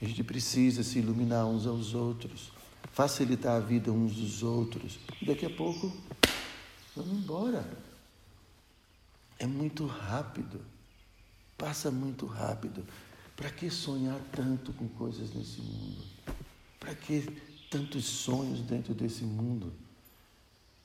A 0.00 0.04
gente 0.04 0.22
precisa 0.22 0.82
se 0.82 0.98
iluminar 0.98 1.46
uns 1.46 1.66
aos 1.66 1.94
outros, 1.94 2.52
facilitar 2.98 3.54
a 3.54 3.60
vida 3.60 3.92
uns 3.92 4.16
dos 4.16 4.42
outros. 4.42 4.98
E 5.22 5.26
daqui 5.26 5.46
a 5.46 5.50
pouco, 5.50 5.96
vamos 6.96 7.12
embora. 7.12 7.64
É 9.38 9.46
muito 9.46 9.86
rápido, 9.86 10.60
passa 11.56 11.92
muito 11.92 12.26
rápido. 12.26 12.84
Para 13.36 13.50
que 13.50 13.70
sonhar 13.70 14.18
tanto 14.32 14.72
com 14.72 14.88
coisas 14.88 15.32
nesse 15.32 15.60
mundo? 15.60 16.04
Para 16.80 16.92
que 16.96 17.22
tantos 17.70 18.04
sonhos 18.04 18.62
dentro 18.62 18.92
desse 18.92 19.22
mundo? 19.22 19.72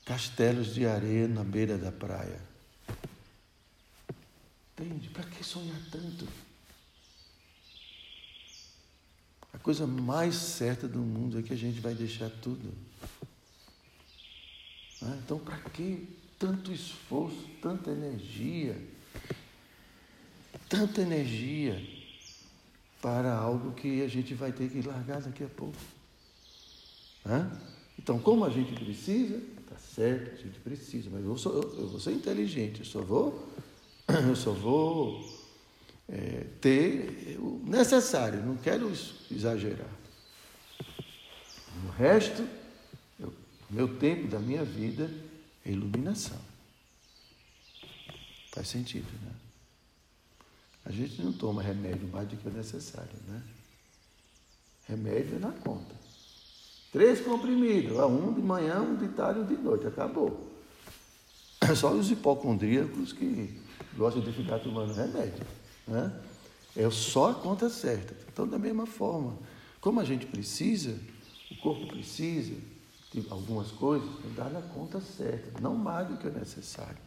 castelos 0.05 0.75
de 0.75 0.85
areia 0.85 1.27
na 1.27 1.43
beira 1.45 1.77
da 1.77 1.91
praia. 1.91 2.41
Entende? 4.77 5.09
Para 5.09 5.23
que 5.23 5.43
sonhar 5.43 5.79
tanto? 5.89 6.27
A 9.53 9.57
coisa 9.59 9.87
mais 9.87 10.35
certa 10.35 10.87
do 10.87 10.99
mundo 10.99 11.39
é 11.39 11.41
que 11.41 11.53
a 11.53 11.57
gente 11.57 11.79
vai 11.79 11.93
deixar 11.93 12.29
tudo. 12.29 12.73
Né? 15.01 15.21
Então, 15.23 15.39
para 15.39 15.57
que 15.57 16.09
tanto 16.37 16.73
esforço, 16.73 17.47
tanta 17.61 17.91
energia? 17.91 18.75
Tanta 20.67 21.01
energia 21.01 21.81
para 23.01 23.33
algo 23.33 23.73
que 23.73 24.01
a 24.01 24.07
gente 24.07 24.33
vai 24.33 24.51
ter 24.51 24.69
que 24.69 24.81
largar 24.81 25.21
daqui 25.21 25.43
a 25.43 25.47
pouco. 25.47 25.77
Né? 27.23 27.61
Então, 27.99 28.19
como 28.19 28.43
a 28.43 28.49
gente 28.49 28.73
precisa, 28.73 29.39
Tá 29.73 29.79
certo, 29.79 30.33
a 30.33 30.35
gente 30.35 30.59
precisa, 30.59 31.09
mas 31.11 31.25
eu, 31.25 31.35
sou, 31.35 31.53
eu, 31.55 31.79
eu 31.79 31.87
vou 31.87 31.99
ser 31.99 32.11
inteligente, 32.11 32.81
eu 32.81 32.85
só 32.85 33.01
vou, 33.01 33.49
eu 34.07 34.35
só 34.35 34.51
vou 34.51 35.19
é, 36.09 36.45
ter 36.59 37.37
o 37.39 37.61
necessário, 37.65 38.43
não 38.43 38.57
quero 38.57 38.91
exagerar. 39.31 39.89
O 41.85 41.89
resto, 41.97 42.47
o 43.19 43.33
meu 43.69 43.97
tempo 43.97 44.27
da 44.27 44.39
minha 44.39 44.63
vida 44.63 45.09
é 45.65 45.71
iluminação. 45.71 46.39
Faz 48.51 48.67
sentido, 48.67 49.07
né? 49.23 49.31
A 50.85 50.91
gente 50.91 51.21
não 51.21 51.31
toma 51.31 51.61
remédio 51.63 52.07
mais 52.09 52.27
do 52.27 52.35
que 52.35 52.47
o 52.47 52.51
necessário, 52.51 53.17
né? 53.27 53.41
Remédio 54.87 55.37
é 55.37 55.39
na 55.39 55.51
conta. 55.51 55.95
Três 56.91 57.21
comprimidos, 57.21 57.97
um 57.97 58.33
de 58.33 58.41
manhã, 58.41 58.81
um 58.81 58.95
de 58.95 59.07
tarde 59.09 59.39
um 59.39 59.45
de 59.45 59.55
noite, 59.55 59.87
acabou. 59.87 60.51
Só 61.75 61.91
os 61.91 62.11
hipocondríacos 62.11 63.13
que 63.13 63.59
gostam 63.95 64.21
de 64.21 64.31
ficar 64.33 64.59
tomando 64.59 64.93
remédio. 64.93 65.43
Né? 65.87 66.11
É 66.75 66.89
só 66.89 67.31
a 67.31 67.35
conta 67.35 67.69
certa. 67.69 68.15
Então, 68.31 68.47
da 68.47 68.57
mesma 68.57 68.85
forma, 68.85 69.37
como 69.79 69.99
a 69.99 70.03
gente 70.03 70.25
precisa, 70.25 70.97
o 71.51 71.55
corpo 71.57 71.87
precisa 71.87 72.55
de 73.11 73.25
algumas 73.29 73.69
coisas, 73.71 74.09
dá 74.35 74.49
na 74.49 74.61
conta 74.61 74.99
certa, 74.99 75.59
não 75.61 75.75
mais 75.75 76.07
do 76.07 76.17
que 76.17 76.27
o 76.27 76.33
necessário. 76.33 76.97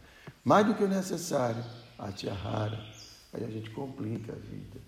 Mais 0.43 0.65
do 0.65 0.73
que 0.73 0.83
o 0.83 0.87
necessário, 0.87 1.63
a 1.97 2.11
tia 2.11 2.33
rara, 2.33 2.81
aí 3.33 3.43
a 3.43 3.49
gente 3.49 3.69
complica 3.71 4.31
a 4.31 4.35
vida. 4.35 4.79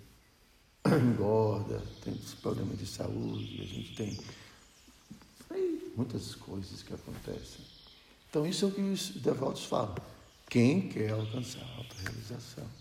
Engorda, 0.96 1.84
tem 2.02 2.14
problemas 2.42 2.78
de 2.80 2.86
saúde, 2.86 3.62
a 3.62 3.66
gente 3.66 3.96
tem 3.96 4.18
muitas 5.96 6.34
coisas 6.36 6.82
que 6.82 6.94
acontecem. 6.94 7.66
Então, 8.30 8.46
isso 8.46 8.64
é 8.64 8.68
o 8.70 8.72
que 8.72 8.82
os 8.82 9.10
devotos 9.10 9.66
falam. 9.66 9.96
Quem 10.50 10.88
quer 10.88 11.12
alcançar 11.12 11.62
a 11.62 11.78
autorrealização? 11.78 12.79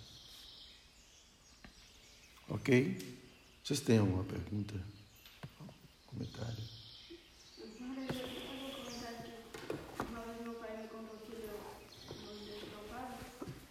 Ok? 2.48 3.18
Vocês 3.62 3.80
têm 3.80 3.98
alguma 3.98 4.24
pergunta? 4.24 4.74
Comentário? 6.06 6.56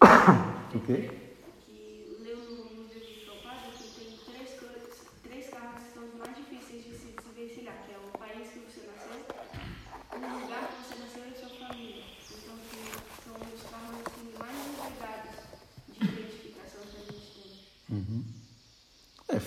O 0.76 0.80
quê? 0.82 1.27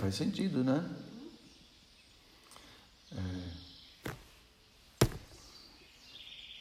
Faz 0.00 0.14
sentido, 0.14 0.64
né? 0.64 0.82
É. 3.12 3.50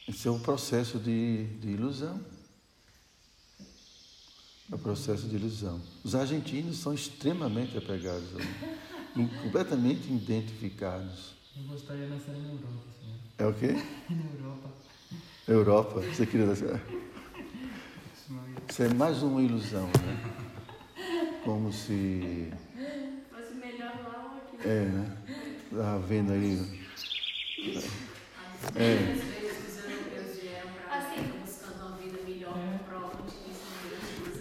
Esse 0.08 0.28
é 0.28 0.30
um 0.30 0.40
processo 0.40 0.98
de, 0.98 1.46
de 1.58 1.70
ilusão. 1.70 2.20
É 4.70 4.74
o 4.74 4.78
processo 4.78 5.26
de 5.26 5.36
ilusão. 5.36 5.80
Os 6.04 6.14
argentinos 6.14 6.76
são 6.76 6.92
extremamente 6.92 7.78
apegados, 7.78 8.28
completamente 9.42 10.12
identificados. 10.12 11.32
Eu 11.56 11.62
gostaria 11.64 12.06
de 12.06 12.12
nascer 12.12 12.32
na 12.36 12.48
Europa, 12.48 12.84
senhor. 13.00 13.18
É 13.38 13.46
o 13.46 13.54
quê? 13.54 13.72
Na 14.10 14.30
Europa. 14.38 14.70
Europa? 15.48 16.00
Você 16.00 16.26
queria 16.26 16.46
nascer? 16.46 16.80
Isso 18.68 18.82
é 18.82 18.94
mais 18.94 19.22
uma 19.22 19.42
ilusão, 19.42 19.86
né? 19.86 21.40
Como 21.44 21.72
se 21.72 22.52
é, 24.64 24.84
né? 24.84 25.16
Estava 25.70 25.98
vendo 26.00 26.32
aí. 26.32 26.80
É. 28.76 29.40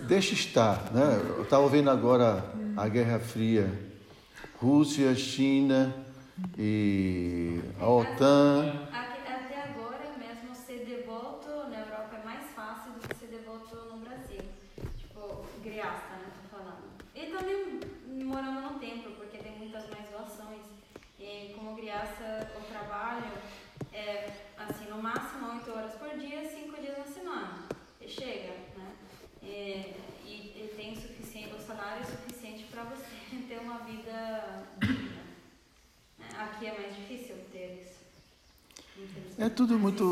Deixa 0.09 0.33
estar, 0.33 0.91
né? 0.91 1.21
Eu 1.37 1.43
estava 1.43 1.67
vendo 1.69 1.87
agora 1.87 2.43
a 2.75 2.87
Guerra 2.87 3.19
Fria, 3.19 3.71
Rússia, 4.59 5.13
China 5.13 5.93
e 6.57 7.61
a 7.79 7.87
OTAN. 7.87 8.87
Até 8.91 9.61
agora, 9.61 10.11
mesmo 10.17 10.55
ser 10.55 10.83
devoto 10.83 11.69
na 11.69 11.81
Europa 11.81 12.15
é 12.19 12.25
mais 12.25 12.43
fácil 12.55 12.93
do 12.93 13.07
que 13.07 13.15
ser 13.17 13.27
devoto 13.27 13.75
no 13.75 13.97
Brasil. 13.97 14.41
Tipo, 14.97 15.45
griasta, 15.63 16.15
né? 16.15 16.31
Tô 16.41 16.57
falando. 16.57 16.83
E 17.13 17.27
também 17.27 18.25
morando 18.25 18.61
no 18.61 18.79
templo, 18.79 19.11
porque 19.11 19.37
tem 19.37 19.59
muitas 19.59 19.87
mais 19.91 20.09
doações. 20.09 20.63
E 21.19 21.53
como 21.55 21.75
criança, 21.75 22.49
o 22.57 22.61
trabalho 22.63 23.31
é, 23.93 24.31
assim, 24.57 24.89
no 24.89 25.03
máximo 25.03 25.53
8 25.53 25.71
horas 25.71 25.93
por 25.93 26.17
dia, 26.17 26.49
5 26.49 26.81
dias 26.81 26.97
na 26.97 27.05
semana. 27.05 27.59
E 28.01 28.07
chega. 28.09 28.69
para 32.79 32.95
você 32.95 33.35
ter 33.47 33.59
uma 33.59 33.79
vida 33.79 34.65
digna. 34.79 35.21
Né? 36.17 36.27
Aqui 36.37 36.67
é 36.67 36.79
mais 36.79 36.95
difícil 36.95 37.35
ter 37.51 37.81
isso. 37.81 37.99
infelizmente. 38.97 39.28
É 39.39 39.49
tudo 39.49 39.79
muito. 39.79 40.03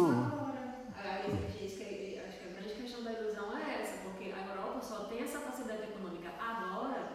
Isso 1.62 1.78
que- 1.78 2.20
Acho 2.26 2.38
que 2.40 2.46
a 2.48 2.54
grande 2.62 2.74
questão 2.82 3.04
da 3.04 3.12
ilusão 3.14 3.58
é 3.58 3.82
essa, 3.82 3.98
porque 4.04 4.32
a 4.32 4.48
Europa 4.48 4.82
só 4.82 5.06
tem 5.06 5.20
essa 5.22 5.40
facilidade 5.40 5.84
econômica 5.84 6.30
agora, 6.40 7.10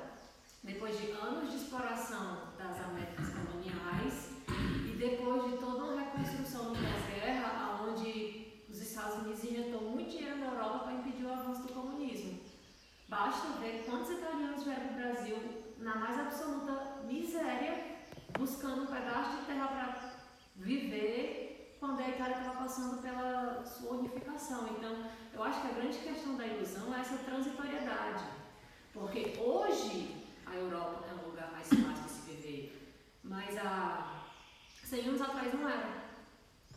depois 0.63 0.99
de 1.01 1.11
anos 1.13 1.51
de 1.51 1.57
exploração 1.57 2.53
das 2.59 2.81
Américas 2.81 3.29
coloniais 3.31 4.31
e 4.87 4.97
depois 4.99 5.51
de 5.51 5.57
toda 5.59 5.85
uma 5.85 6.01
reconstrução 6.03 6.65
no 6.71 6.77
pós-guerra, 6.77 7.81
onde 7.89 8.63
os 8.69 8.81
Estados 8.81 9.15
Unidos 9.23 9.45
injetou 9.45 9.81
muito 9.91 10.11
dinheiro 10.11 10.39
na 10.39 10.47
Europa 10.47 10.79
para 10.85 10.95
impedir 10.95 11.25
o 11.25 11.33
avanço 11.33 11.63
do 11.63 11.73
comunismo. 11.73 12.41
Basta 13.09 13.49
ver 13.61 13.85
quantos 13.87 14.11
italianos 14.11 14.63
vieram 14.65 14.89
para 14.89 14.93
o 14.93 14.97
Brasil 15.13 15.37
na 15.79 15.97
mais 15.97 16.19
absoluta 16.19 17.03
miséria, 17.07 17.97
buscando 18.39 18.83
um 18.83 18.87
pedaço 18.87 19.39
de 19.41 19.47
terra 19.47 19.67
para 19.69 20.13
viver 20.57 21.22
Itália 22.23 22.39
estava 22.39 22.59
passando 22.59 23.03
pela 23.03 23.65
sua 23.65 23.97
unificação. 23.97 24.69
Então, 24.69 25.11
eu 25.35 25.43
acho 25.43 25.61
que 25.61 25.67
a 25.67 25.73
grande 25.73 25.99
questão 25.99 26.37
da 26.37 26.47
ilusão 26.47 26.95
é 26.95 27.01
essa 27.01 27.17
transitoriedade. 27.19 28.23
Porque 28.95 29.37
hoje 29.41 30.25
a 30.47 30.55
Europa 30.55 31.05
é 31.11 31.15
um 31.15 31.31
lugar 31.31 31.51
mais 31.51 31.67
fácil 31.67 32.05
de 32.05 32.11
se 32.11 32.31
viver, 32.31 32.95
mas 33.25 33.57
há 33.59 34.23
100 34.85 35.09
anos 35.09 35.21
atrás 35.21 35.53
não 35.53 35.69
era. 35.69 36.03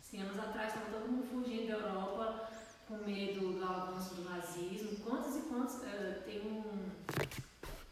100 0.02 0.22
anos 0.22 0.38
atrás 0.38 0.74
estava 0.74 0.90
todo 0.90 1.12
mundo 1.12 1.28
fugindo 1.28 1.68
da 1.68 1.74
Europa 1.74 2.50
com 2.88 2.96
medo 2.98 3.52
do 3.52 3.64
avanço 3.64 4.16
do 4.16 4.24
nazismo. 4.24 4.96
Quantos 5.04 5.36
e 5.36 5.42
quantos. 5.42 5.80
eh, 5.84 6.22
tem 6.24 6.40
um, 6.40 6.90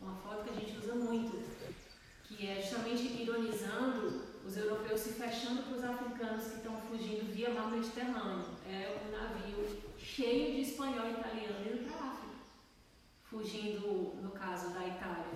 uma 0.00 0.16
foto 0.16 0.42
que 0.42 0.50
a 0.50 0.60
gente 0.60 0.76
usa 0.78 0.96
muito, 0.96 1.40
que 2.24 2.48
é 2.48 2.60
justamente 2.60 3.22
ironizando 3.22 4.23
os 4.54 4.58
europeus 4.58 5.00
se 5.00 5.12
fechando 5.14 5.64
para 5.64 5.76
os 5.76 5.84
africanos 5.84 6.44
que 6.46 6.56
estão 6.58 6.76
fugindo 6.82 7.32
via 7.34 7.50
mar 7.50 7.72
Mediterrâneo. 7.72 8.44
É 8.64 8.96
um 9.04 9.10
navio 9.10 9.82
cheio 9.98 10.54
de 10.54 10.60
espanhol 10.60 11.08
e 11.08 11.14
italiano 11.14 11.66
indo 11.66 11.90
para 11.90 11.98
a 11.98 12.10
África, 12.10 12.36
fugindo, 13.24 14.14
no 14.22 14.30
caso 14.30 14.70
da 14.70 14.86
Itália, 14.86 15.26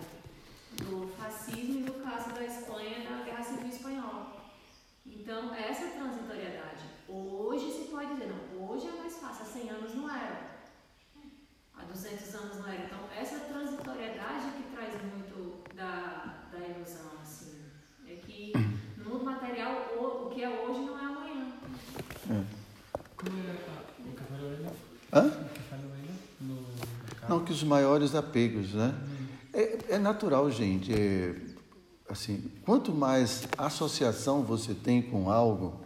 do 0.77 1.09
fascismo 1.19 1.81
e 1.81 1.83
no 1.83 1.95
caso 1.95 2.31
da 2.31 2.45
Espanha, 2.45 3.11
da 3.11 3.25
Guerra 3.25 3.43
Civil 3.43 3.69
Espanhola. 3.69 4.37
Então, 5.05 5.53
essa 5.53 5.89
transitoriedade. 5.89 6.85
Hoje 7.09 7.73
se 7.73 7.91
pode 7.91 8.13
dizer, 8.13 8.29
não, 8.29 8.71
hoje 8.71 8.87
é 8.87 8.93
mais 8.93 9.17
fácil, 9.17 9.43
há 9.43 9.47
100 9.47 9.71
anos 9.71 9.95
não 9.97 10.09
era. 10.09 10.59
Há 11.75 11.83
200 11.83 12.35
anos 12.37 12.59
não 12.59 12.69
era. 12.69 12.85
Então, 12.85 13.01
essa 13.17 13.41
transitoriedade 13.41 14.53
que 14.53 14.77
traz 14.77 14.95
muito 15.03 15.75
da, 15.75 16.47
da 16.53 16.59
ilusão, 16.61 17.11
assim. 17.21 17.59
É 18.07 18.15
que 18.15 18.53
mundo 19.19 19.25
material, 19.25 19.95
o, 19.99 20.27
o 20.27 20.31
que 20.31 20.43
é 20.43 20.49
hoje 20.49 20.81
não 20.81 20.99
é 20.99 21.05
amanhã. 21.05 21.47
Como 23.17 23.37
é 23.37 23.53
o? 25.13 25.19
Hã? 25.19 25.33
O? 26.41 27.29
Não, 27.29 27.45
que 27.45 27.53
os 27.53 27.63
maiores 27.63 28.15
apegos, 28.15 28.73
né? 28.73 28.95
É, 29.53 29.95
é 29.95 29.99
natural, 29.99 30.51
gente. 30.51 30.93
é, 30.93 31.35
assim, 32.09 32.51
quanto 32.65 32.93
mais 32.93 33.47
associação 33.57 34.43
você 34.43 34.73
tem 34.73 35.03
com 35.03 35.31
algo, 35.31 35.79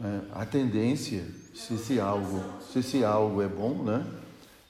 né, 0.00 0.22
a 0.32 0.44
tendência, 0.44 1.24
se 1.54 1.74
esse 1.74 2.00
algo, 2.00 2.42
se 2.72 2.80
esse 2.80 3.04
algo 3.04 3.40
é 3.40 3.48
bom, 3.48 3.84
né? 3.84 4.04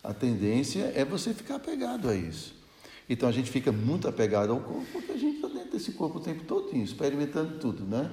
A 0.04 0.12
tendência 0.12 0.92
é 0.94 1.04
você 1.04 1.32
ficar 1.32 1.54
apegado 1.56 2.08
a 2.08 2.14
isso. 2.14 2.61
Então 3.12 3.28
a 3.28 3.32
gente 3.32 3.50
fica 3.50 3.70
muito 3.70 4.08
apegado 4.08 4.52
ao 4.52 4.60
corpo 4.60 4.86
porque 4.90 5.12
a 5.12 5.18
gente 5.18 5.36
está 5.36 5.48
dentro 5.48 5.70
desse 5.70 5.92
corpo 5.92 6.16
o 6.16 6.20
tempo 6.20 6.44
todinho, 6.44 6.82
experimentando 6.82 7.58
tudo, 7.58 7.84
né? 7.84 8.10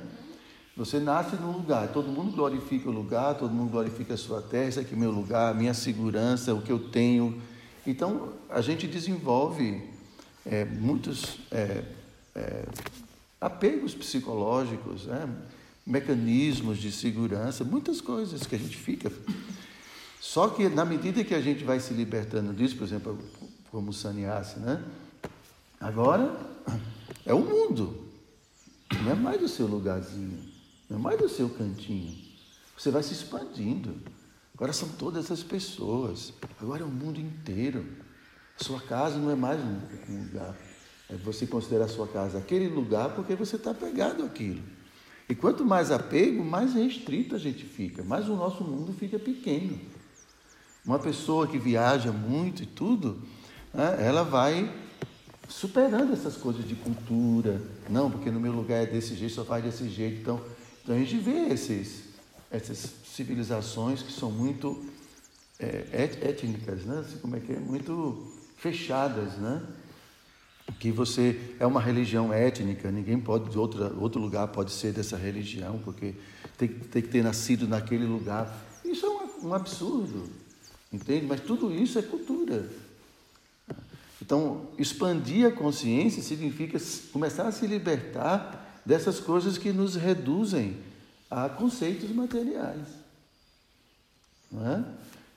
Você 0.76 1.00
nasce 1.00 1.38
num 1.38 1.54
lugar, 1.54 1.88
todo 1.94 2.10
mundo 2.10 2.34
glorifica 2.34 2.90
o 2.90 2.92
lugar, 2.92 3.36
todo 3.36 3.50
mundo 3.50 3.72
glorifica 3.72 4.16
a 4.16 4.18
sua 4.18 4.42
terra, 4.42 4.68
isso 4.68 4.80
aqui 4.80 4.94
é 4.94 4.98
meu 4.98 5.12
lugar, 5.12 5.56
minha 5.56 5.74
segurança, 5.74 6.54
o 6.54 6.62
que 6.62 6.72
eu 6.72 6.80
tenho. 6.90 7.42
Então, 7.88 8.34
a 8.50 8.60
gente 8.60 8.88
desenvolve 8.88 9.82
é, 10.46 10.66
muitos 10.66 11.40
é, 11.50 11.84
é, 12.36 12.66
apegos 13.40 13.96
psicológicos, 13.96 15.06
né? 15.06 15.30
mecanismos 15.86 16.78
de 16.78 16.92
segurança, 16.92 17.64
muitas 17.64 18.02
coisas 18.02 18.46
que 18.46 18.56
a 18.56 18.60
gente 18.60 18.76
fica. 18.76 19.12
Só 20.20 20.50
que, 20.50 20.68
na 20.68 20.84
medida 20.84 21.24
que 21.24 21.34
a 21.34 21.42
gente 21.42 21.64
vai 21.64 21.80
se 21.80 21.94
libertando 21.94 22.54
disso, 22.54 22.76
por 22.76 22.84
exemplo, 22.84 23.18
como 23.72 23.94
sannyasi, 23.94 24.60
né? 24.60 24.84
agora 25.80 26.36
é 27.26 27.34
o 27.34 27.40
mundo. 27.40 28.08
Não 29.04 29.12
é 29.12 29.16
mais 29.16 29.42
o 29.42 29.48
seu 29.48 29.68
lugarzinho, 29.68 30.40
não 30.90 30.98
é 30.98 31.02
mais 31.02 31.22
o 31.22 31.30
seu 31.30 31.50
cantinho. 31.50 32.18
Você 32.78 32.90
vai 32.92 33.04
se 33.04 33.14
expandindo. 33.14 33.96
Agora 34.56 34.74
são 34.74 34.90
todas 34.90 35.32
as 35.32 35.44
pessoas. 35.44 36.34
Agora 36.60 36.82
é 36.82 36.86
o 36.86 36.90
mundo 36.90 37.20
inteiro. 37.20 37.86
Sua 38.58 38.82
casa 38.82 39.18
não 39.18 39.30
é 39.30 39.36
mais 39.36 39.60
um 39.62 40.24
lugar. 40.24 40.56
É 41.10 41.16
você 41.16 41.48
considerar 41.48 41.88
sua 41.88 42.08
casa 42.08 42.38
aquele 42.38 42.68
lugar 42.68 43.16
porque 43.16 43.36
você 43.36 43.56
está 43.56 43.72
apegado 43.72 44.24
àquilo. 44.24 44.62
E 45.30 45.36
quanto 45.36 45.64
mais 45.64 45.92
apego, 45.92 46.44
mais 46.44 46.74
restrito 46.74 47.36
a 47.36 47.40
gente 47.40 47.64
fica, 47.64 48.04
mais 48.04 48.28
o 48.28 48.36
nosso 48.36 48.64
mundo 48.64 48.94
fica 48.94 49.20
pequeno. 49.20 49.80
Uma 50.84 50.98
pessoa 50.98 51.48
que 51.48 51.58
viaja 51.58 52.12
muito 52.12 52.64
e 52.64 52.66
tudo, 52.66 53.22
né, 53.74 53.98
ela 54.00 54.24
vai 54.24 54.72
superando 55.48 56.14
essas 56.14 56.38
coisas 56.38 56.66
de 56.68 56.76
cultura. 56.76 57.62
Não, 57.90 58.10
porque 58.10 58.30
no 58.30 58.40
meu 58.40 58.52
lugar 58.52 58.84
é 58.84 58.86
desse 58.86 59.16
jeito, 59.16 59.34
só 59.34 59.44
faz 59.44 59.64
desse 59.64 59.90
jeito. 59.90 60.22
Então, 60.22 60.40
então 60.84 60.96
a 60.96 61.00
gente 61.00 61.18
vê 61.18 61.48
esses, 61.50 62.04
essas 62.52 62.90
civilizações 63.04 64.02
que 64.02 64.12
são 64.12 64.32
muito 64.32 64.86
é, 65.60 65.86
étnicas, 66.22 66.86
né? 66.86 67.00
Assim, 67.00 67.18
como 67.18 67.36
é 67.36 67.40
que 67.40 67.52
é? 67.52 67.60
Muito 67.60 68.32
fechadas, 68.58 69.34
né? 69.38 69.62
Que 70.80 70.92
você 70.92 71.56
é 71.60 71.66
uma 71.66 71.82
religião 71.82 72.32
étnica, 72.32 72.92
ninguém 72.92 73.20
pode 73.20 73.50
de 73.50 73.58
outra, 73.58 73.92
outro 74.00 74.22
lugar 74.22 74.48
pode 74.50 74.72
ser 74.72 74.94
dessa 74.94 75.18
religião, 75.18 75.80
porque 75.84 76.14
tem, 76.58 76.70
tem 76.70 77.02
que 77.02 77.08
ter 77.08 77.24
nascido 77.24 77.68
naquele 77.68 78.06
lugar. 78.06 78.56
Isso 78.86 79.06
é 79.06 79.10
um, 79.10 79.50
um 79.50 79.54
absurdo, 79.54 80.30
entende? 80.94 81.26
Mas 81.26 81.42
tudo 81.42 81.74
isso 81.74 81.98
é 81.98 82.04
cultura. 82.04 82.70
Então, 84.30 84.68
expandir 84.78 85.48
a 85.48 85.52
consciência 85.52 86.22
significa 86.22 86.78
começar 87.12 87.48
a 87.48 87.52
se 87.52 87.66
libertar 87.66 88.80
dessas 88.86 89.20
coisas 89.20 89.58
que 89.58 89.72
nos 89.72 89.96
reduzem 89.96 90.78
a 91.32 91.50
conceitos 91.50 92.12
materiais. 92.12 92.86
Não 94.52 94.68
é? 94.68 94.86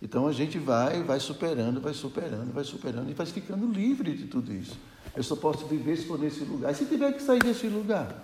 Então 0.02 0.26
a 0.26 0.32
gente 0.32 0.58
vai, 0.58 1.02
vai 1.02 1.18
superando, 1.18 1.80
vai 1.80 1.94
superando, 1.94 2.52
vai 2.52 2.64
superando 2.64 3.10
e 3.10 3.14
vai 3.14 3.24
ficando 3.24 3.66
livre 3.66 4.14
de 4.14 4.26
tudo 4.26 4.52
isso. 4.52 4.76
Eu 5.16 5.22
só 5.22 5.36
posso 5.36 5.66
viver 5.66 5.96
se 5.96 6.04
for 6.04 6.18
nesse 6.18 6.44
lugar. 6.44 6.70
E 6.72 6.74
se 6.74 6.84
tiver 6.84 7.14
que 7.14 7.22
sair 7.22 7.42
desse 7.42 7.68
lugar, 7.68 8.22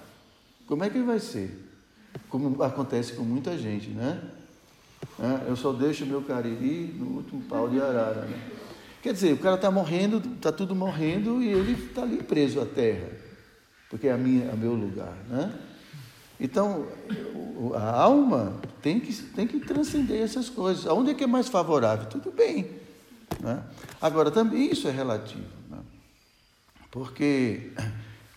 como 0.66 0.84
é 0.84 0.90
que 0.90 1.00
vai 1.00 1.18
ser? 1.18 1.66
Como 2.28 2.62
acontece 2.62 3.14
com 3.14 3.22
muita 3.22 3.56
gente, 3.56 3.88
né? 3.88 4.20
É, 5.18 5.48
Eu 5.48 5.56
só 5.56 5.72
deixo 5.72 6.04
meu 6.04 6.20
cariri 6.20 6.94
no 6.94 7.16
último 7.16 7.40
pau 7.44 7.70
de 7.70 7.80
arara. 7.80 8.26
Né? 8.26 8.58
Quer 9.02 9.12
dizer, 9.12 9.32
o 9.32 9.38
cara 9.38 9.54
está 9.54 9.70
morrendo, 9.70 10.18
está 10.34 10.50
tudo 10.50 10.74
morrendo 10.74 11.42
e 11.42 11.48
ele 11.48 11.72
está 11.72 12.02
ali 12.02 12.22
preso 12.22 12.60
à 12.60 12.66
terra, 12.66 13.08
porque 13.88 14.08
é 14.08 14.12
a 14.12 14.18
minha, 14.18 14.46
é 14.46 14.52
o 14.52 14.56
meu 14.56 14.74
lugar, 14.74 15.16
né? 15.28 15.52
Então, 16.40 16.86
a 17.74 18.00
alma 18.00 18.60
tem 18.80 19.00
que, 19.00 19.12
tem 19.12 19.46
que 19.46 19.58
transcender 19.58 20.22
essas 20.22 20.48
coisas. 20.48 20.86
Aonde 20.86 21.10
é 21.10 21.14
que 21.14 21.24
é 21.24 21.26
mais 21.26 21.48
favorável? 21.48 22.06
Tudo 22.06 22.30
bem. 22.30 22.70
Né? 23.40 23.62
Agora, 24.00 24.30
também 24.30 24.70
isso 24.70 24.86
é 24.86 24.90
relativo. 24.92 25.48
Né? 25.68 25.78
Porque 26.92 27.72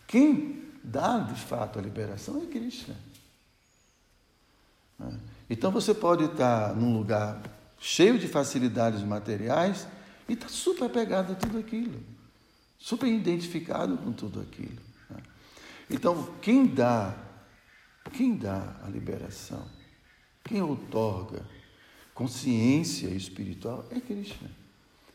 quem 0.08 0.64
dá 0.84 1.20
de 1.20 1.40
fato 1.40 1.78
a 1.78 1.82
liberação 1.82 2.42
é 2.42 2.48
Krishna. 2.48 2.96
Né? 4.98 5.14
Então 5.48 5.70
você 5.72 5.94
pode 5.94 6.24
estar 6.24 6.76
num 6.76 6.98
lugar 6.98 7.40
cheio 7.80 8.18
de 8.18 8.28
facilidades 8.28 9.04
materiais 9.04 9.88
e 10.28 10.34
está 10.34 10.48
super 10.48 10.86
apegado 10.86 11.34
a 11.34 11.36
tudo 11.36 11.58
aquilo, 11.58 12.02
super 12.78 13.08
identificado 13.08 13.98
com 13.98 14.12
tudo 14.12 14.42
aquilo. 14.42 14.82
né? 15.10 15.22
Então, 15.90 16.34
quem 16.42 16.66
dá, 16.66 17.16
quem 18.14 18.36
dá 18.36 18.76
a 18.84 18.88
liberação, 18.88 19.66
quem 20.44 20.62
outorga 20.62 21.46
consciência 22.14 23.08
espiritual 23.08 23.86
é 23.90 24.00
Krishna. 24.00 24.50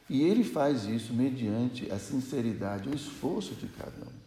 E 0.09 0.23
ele 0.23 0.45
faz 0.45 0.85
isso 0.85 1.13
mediante 1.13 1.91
a 1.91 1.99
sinceridade, 1.99 2.89
o 2.89 2.95
esforço 2.95 3.55
de 3.55 3.67
cada 3.69 4.07
um. 4.07 4.27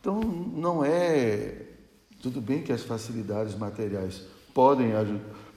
Então, 0.00 0.20
não 0.20 0.84
é. 0.84 1.66
Tudo 2.22 2.40
bem 2.40 2.62
que 2.62 2.72
as 2.72 2.82
facilidades 2.82 3.54
materiais 3.54 4.22
podem, 4.54 4.92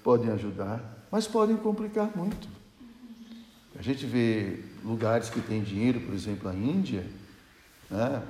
podem 0.03 0.31
ajudar, 0.31 0.92
mas 1.13 1.27
podem 1.27 1.55
complicar 1.55 2.09
muito. 2.17 2.49
A 3.77 3.83
gente 3.83 4.03
vê 4.03 4.63
lugares 4.83 5.29
que 5.29 5.39
têm 5.41 5.61
dinheiro, 5.61 6.01
por 6.01 6.11
exemplo, 6.11 6.49
a 6.49 6.55
Índia, 6.55 7.05
né? 7.87 8.23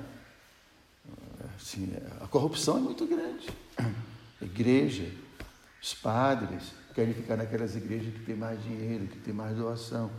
assim, 1.55 1.93
a 2.19 2.27
corrupção 2.27 2.75
é 2.75 2.81
muito 2.81 3.05
grande. 3.07 3.47
A 3.79 4.43
igreja, 4.43 5.09
os 5.81 5.93
padres 5.93 6.73
querem 6.93 7.13
ficar 7.13 7.37
naquelas 7.37 7.73
igrejas 7.73 8.13
que 8.13 8.19
tem 8.19 8.35
mais 8.35 8.61
dinheiro, 8.61 9.07
que 9.07 9.19
tem 9.19 9.33
mais 9.33 9.55
doação, 9.55 10.11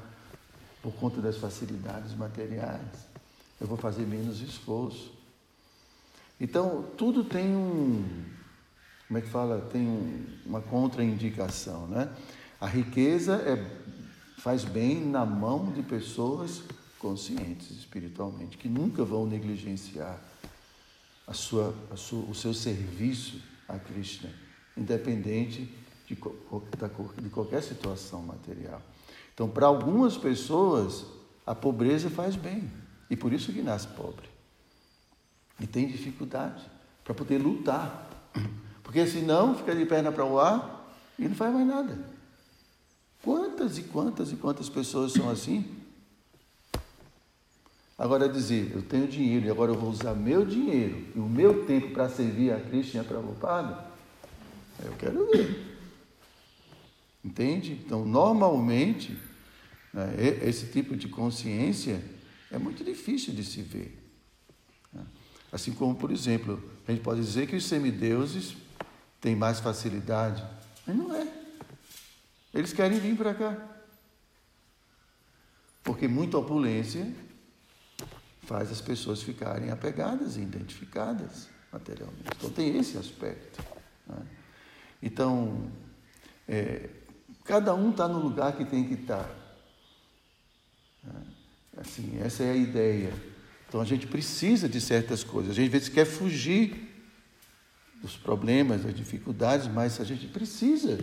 por 0.83 0.95
conta 0.95 1.21
das 1.21 1.37
facilidades 1.37 2.15
materiais. 2.15 3.07
Eu 3.61 3.67
vou 3.67 3.77
fazer 3.77 4.07
menos 4.07 4.41
esforço. 4.41 5.13
Então, 6.41 6.83
tudo 6.97 7.25
tem 7.25 7.55
um, 7.55 8.25
como 9.07 9.19
é 9.19 9.21
que 9.21 9.29
fala? 9.29 9.61
Tem 9.71 9.87
um, 9.87 10.27
uma 10.47 10.63
contraindicação, 10.63 11.87
né? 11.89 12.11
A 12.61 12.67
riqueza 12.67 13.37
é, 13.37 13.63
faz 14.39 14.65
bem 14.65 15.05
na 15.05 15.25
mão 15.25 15.73
de 15.73 15.83
pessoas 15.83 16.63
conscientes 16.99 17.71
espiritualmente, 17.71 18.57
que 18.57 18.69
nunca 18.69 19.05
vão 19.05 19.27
negligenciar 19.27 20.19
a 21.27 21.33
sua, 21.33 21.75
a 21.91 21.97
sua, 21.97 22.25
o 22.25 22.35
seu 22.35 22.55
serviço 22.55 23.41
a 23.69 23.79
Krishna, 23.79 24.31
independente 24.77 25.75
de, 26.07 26.17
de 27.23 27.31
qualquer 27.31 27.63
situação 27.63 28.23
material. 28.23 28.81
Então, 29.33 29.49
para 29.49 29.67
algumas 29.67 30.17
pessoas, 30.17 31.07
a 31.47 31.55
pobreza 31.55 32.09
faz 32.09 32.37
bem, 32.37 32.71
e 33.11 33.17
por 33.17 33.33
isso 33.33 33.53
que 33.53 33.63
nasce 33.63 33.89
pobre. 33.89 34.29
E 35.61 35.67
tem 35.67 35.87
dificuldade 35.87 36.63
para 37.03 37.15
poder 37.15 37.39
lutar. 37.39 38.11
Porque 38.83 39.07
senão 39.07 39.55
fica 39.55 39.75
de 39.75 39.85
perna 39.87 40.11
para 40.11 40.25
o 40.25 40.39
ar 40.39 40.95
e 41.19 41.29
não 41.29 41.35
faz 41.35 41.53
mais 41.53 41.67
nada. 41.67 42.14
Quantas 43.25 43.79
e 43.79 43.83
quantas 43.85 44.31
e 44.33 44.37
quantas 44.37 44.69
pessoas 44.69 45.13
são 45.13 45.31
assim? 45.31 45.65
Agora 47.97 48.29
dizer, 48.29 48.71
eu 48.75 48.83
tenho 48.83 49.09
dinheiro 49.09 49.47
e 49.47 49.51
agora 49.51 49.73
eu 49.73 49.79
vou 49.79 49.89
usar 49.89 50.15
meu 50.15 50.45
dinheiro 50.45 51.07
e 51.17 51.19
o 51.19 51.27
meu 51.27 51.65
tempo 51.65 51.93
para 51.93 52.09
servir 52.11 52.53
a 52.53 52.61
Cristo 52.61 52.97
e 52.97 52.99
a 52.99 53.05
Prabhupada, 53.05 53.87
eu 54.85 54.93
quero 54.99 55.27
ver. 55.31 55.75
Entende? 57.25 57.81
Então, 57.87 58.05
normalmente, 58.05 59.17
né, 59.91 60.13
esse 60.43 60.67
tipo 60.67 60.95
de 60.95 61.09
consciência 61.09 62.05
é 62.51 62.59
muito 62.59 62.85
difícil 62.85 63.33
de 63.33 63.43
se 63.43 63.63
ver. 63.63 63.99
Né? 64.93 65.03
Assim 65.51 65.73
como, 65.73 65.95
por 65.95 66.11
exemplo, 66.11 66.63
a 66.87 66.93
gente 66.93 67.03
pode 67.03 67.23
dizer 67.23 67.47
que 67.47 67.57
os 67.57 67.65
semideuses 67.65 68.55
têm 69.19 69.35
mais 69.35 69.61
facilidade, 69.61 70.45
mas 70.87 70.95
não 70.95 71.15
é. 71.15 71.44
Eles 72.55 72.73
querem 72.73 72.99
vir 72.99 73.17
para 73.17 73.35
cá. 73.35 73.57
Porque 75.83 76.07
muita 76.07 76.39
opulência 76.39 77.13
faz 78.43 78.71
as 78.71 78.81
pessoas 78.81 79.23
ficarem 79.23 79.71
apegadas 79.71 80.37
e 80.37 80.41
identificadas 80.41 81.49
materialmente. 81.73 82.31
Então 82.37 82.51
tem 82.51 82.79
esse 82.79 82.97
aspecto. 82.97 83.63
Né? 84.07 84.23
Então, 85.03 85.71
é, 86.49 86.89
cada 87.45 87.75
um 87.75 87.91
está 87.91 88.07
no 88.07 88.21
lugar 88.21 88.57
que 88.57 88.65
tem 88.65 88.87
que 88.87 88.95
estar. 88.95 89.25
Tá. 89.25 89.35
Né? 91.03 91.23
Assim, 91.77 92.21
essa 92.23 92.45
é 92.45 92.53
a 92.53 92.57
ideia. 92.57 93.13
Então 93.69 93.81
a 93.81 93.85
gente 93.85 94.07
precisa 94.07 94.69
de 94.69 94.81
certas 94.81 95.25
coisas. 95.25 95.51
A 95.51 95.55
gente 95.55 95.67
às 95.67 95.73
vezes 95.73 95.89
quer 95.89 96.05
fugir 96.05 96.89
dos 98.01 98.17
problemas, 98.17 98.85
das 98.85 98.95
dificuldades, 98.95 99.67
mas 99.67 100.01
a 100.01 100.05
gente 100.05 100.29
precisa. 100.29 100.99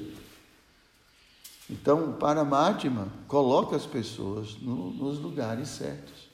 Então, 1.71 2.11
para 2.11 2.43
Paramatma 2.43 3.07
coloca 3.29 3.77
as 3.77 3.85
pessoas 3.85 4.57
no, 4.61 4.91
nos 4.91 5.17
lugares 5.19 5.69
certos 5.69 6.29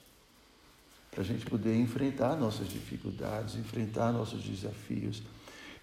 para 1.12 1.22
a 1.22 1.24
gente 1.24 1.46
poder 1.46 1.76
enfrentar 1.76 2.36
nossas 2.36 2.68
dificuldades, 2.68 3.54
enfrentar 3.54 4.12
nossos 4.12 4.42
desafios. 4.42 5.22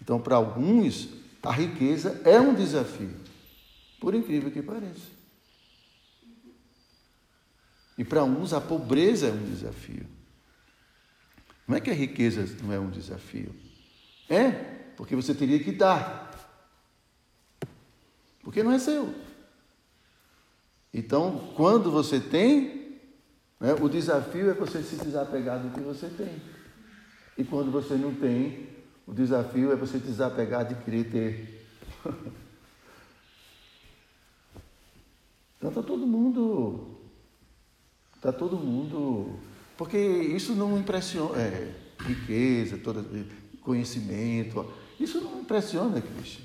Então, 0.01 0.19
para 0.19 0.35
alguns, 0.35 1.09
a 1.41 1.51
riqueza 1.51 2.21
é 2.25 2.39
um 2.39 2.53
desafio, 2.53 3.15
por 3.99 4.13
incrível 4.13 4.51
que 4.51 4.61
pareça. 4.61 5.15
E 7.97 8.03
para 8.03 8.25
uns, 8.25 8.51
a 8.51 8.59
pobreza 8.59 9.27
é 9.27 9.31
um 9.31 9.43
desafio. 9.43 10.05
Não 11.65 11.77
é 11.77 11.79
que 11.79 11.89
a 11.89 11.93
riqueza 11.93 12.45
não 12.61 12.73
é 12.73 12.79
um 12.79 12.89
desafio. 12.89 13.55
É, 14.29 14.49
porque 14.97 15.15
você 15.15 15.33
teria 15.33 15.59
que 15.59 15.71
dar. 15.71 16.31
Porque 18.43 18.61
não 18.61 18.71
é 18.71 18.79
seu. 18.79 19.24
Então, 20.97 21.51
quando 21.57 21.91
você 21.91 22.21
tem, 22.21 22.75
né? 23.59 23.73
O 23.81 23.89
desafio 23.89 24.49
é 24.49 24.53
você 24.53 24.81
se 24.81 24.95
desapegar 24.95 25.59
do 25.59 25.71
que 25.71 25.81
você 25.81 26.07
tem. 26.07 26.41
E 27.37 27.43
quando 27.43 27.69
você 27.69 27.95
não 27.95 28.15
tem, 28.15 28.69
o 29.05 29.13
desafio 29.13 29.73
é 29.73 29.75
você 29.75 29.97
desapegar 29.97 30.65
de 30.65 30.75
querer 30.85 31.03
ter. 31.11 31.67
então 35.57 35.67
está 35.69 35.83
todo 35.83 36.07
mundo. 36.07 36.95
Está 38.15 38.31
todo 38.31 38.55
mundo. 38.55 39.37
Porque 39.77 39.97
isso 39.97 40.55
não 40.55 40.79
impressiona. 40.79 41.37
É, 41.41 41.75
riqueza, 41.99 42.77
toda, 42.77 43.03
conhecimento. 43.61 44.65
Isso 44.97 45.19
não 45.19 45.41
impressiona, 45.41 45.99
Cristian. 45.99 46.44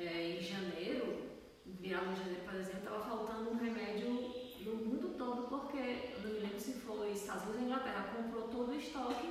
É, 0.00 0.38
em 0.38 0.42
janeiro, 0.42 1.38
virar 1.66 2.04
de 2.04 2.16
janeiro, 2.16 2.42
por 2.44 2.54
exemplo, 2.54 2.78
estava 2.78 3.00
faltando 3.04 3.50
um 3.50 3.56
remédio 3.56 4.32
no 4.64 4.76
mundo 4.76 5.14
todo, 5.18 5.48
porque, 5.48 6.12
eu 6.14 6.20
não 6.22 6.30
me 6.30 6.38
lembro 6.40 6.60
se 6.60 6.72
foi 6.74 7.12
Estados 7.12 7.44
Unidos 7.44 7.60
ou 7.60 7.66
Inglaterra, 7.66 8.14
comprou 8.16 8.48
todo 8.48 8.70
o 8.70 8.74
estoque 8.76 9.28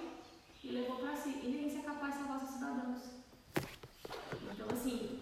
e 0.64 0.72
levou 0.72 0.98
para 0.98 1.16
si. 1.16 1.30
E 1.44 1.48
ninguém 1.48 1.80
é 1.80 1.82
capaz 1.82 2.14
de 2.14 2.20
salvar 2.20 2.40
seus 2.40 2.52
cidadãos. 2.52 3.02
Então, 4.54 4.68
assim, 4.72 5.20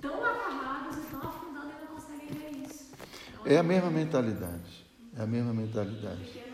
tão 0.00 0.24
agarrados 0.24 0.98
e 0.98 1.00
tão 1.10 1.20
afundando 1.20 1.70
e 1.70 1.80
não 1.80 1.86
conseguem 1.94 2.28
ver 2.28 2.66
isso. 2.66 2.92
Então, 3.28 3.46
é 3.46 3.58
a 3.58 3.62
mesma 3.62 3.90
mentalidade. 3.90 4.86
É 5.16 5.22
a 5.22 5.26
mesma 5.26 5.52
mentalidade. 5.52 6.46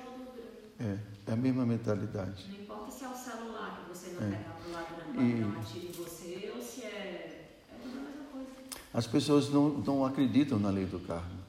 É, 0.81 0.99
é 1.27 1.33
a 1.33 1.37
mesma 1.37 1.67
mentalidade. 1.67 2.49
Não 2.49 2.61
importa 2.61 2.91
se 2.91 3.05
é 3.05 3.09
o 3.09 3.15
celular 3.15 3.83
que 3.83 3.89
você 3.91 4.11
não 4.11 4.29
é. 4.29 4.37
para 4.37 4.69
o 4.69 4.73
ladrão 4.73 5.23
e... 5.23 5.35
não 5.41 5.61
atira 5.61 5.87
em 5.87 5.93
você 5.93 6.53
ou 6.55 6.63
se 6.63 6.85
é. 6.85 7.49
É 7.71 7.75
tudo 7.83 7.99
a 7.99 8.03
mesma 8.03 8.25
coisa. 8.33 8.51
As 8.93 9.07
pessoas 9.07 9.49
não, 9.49 9.71
não 9.71 10.05
acreditam 10.05 10.59
na 10.59 10.71
lei 10.71 10.85
do 10.85 10.99
karma. 10.99 11.43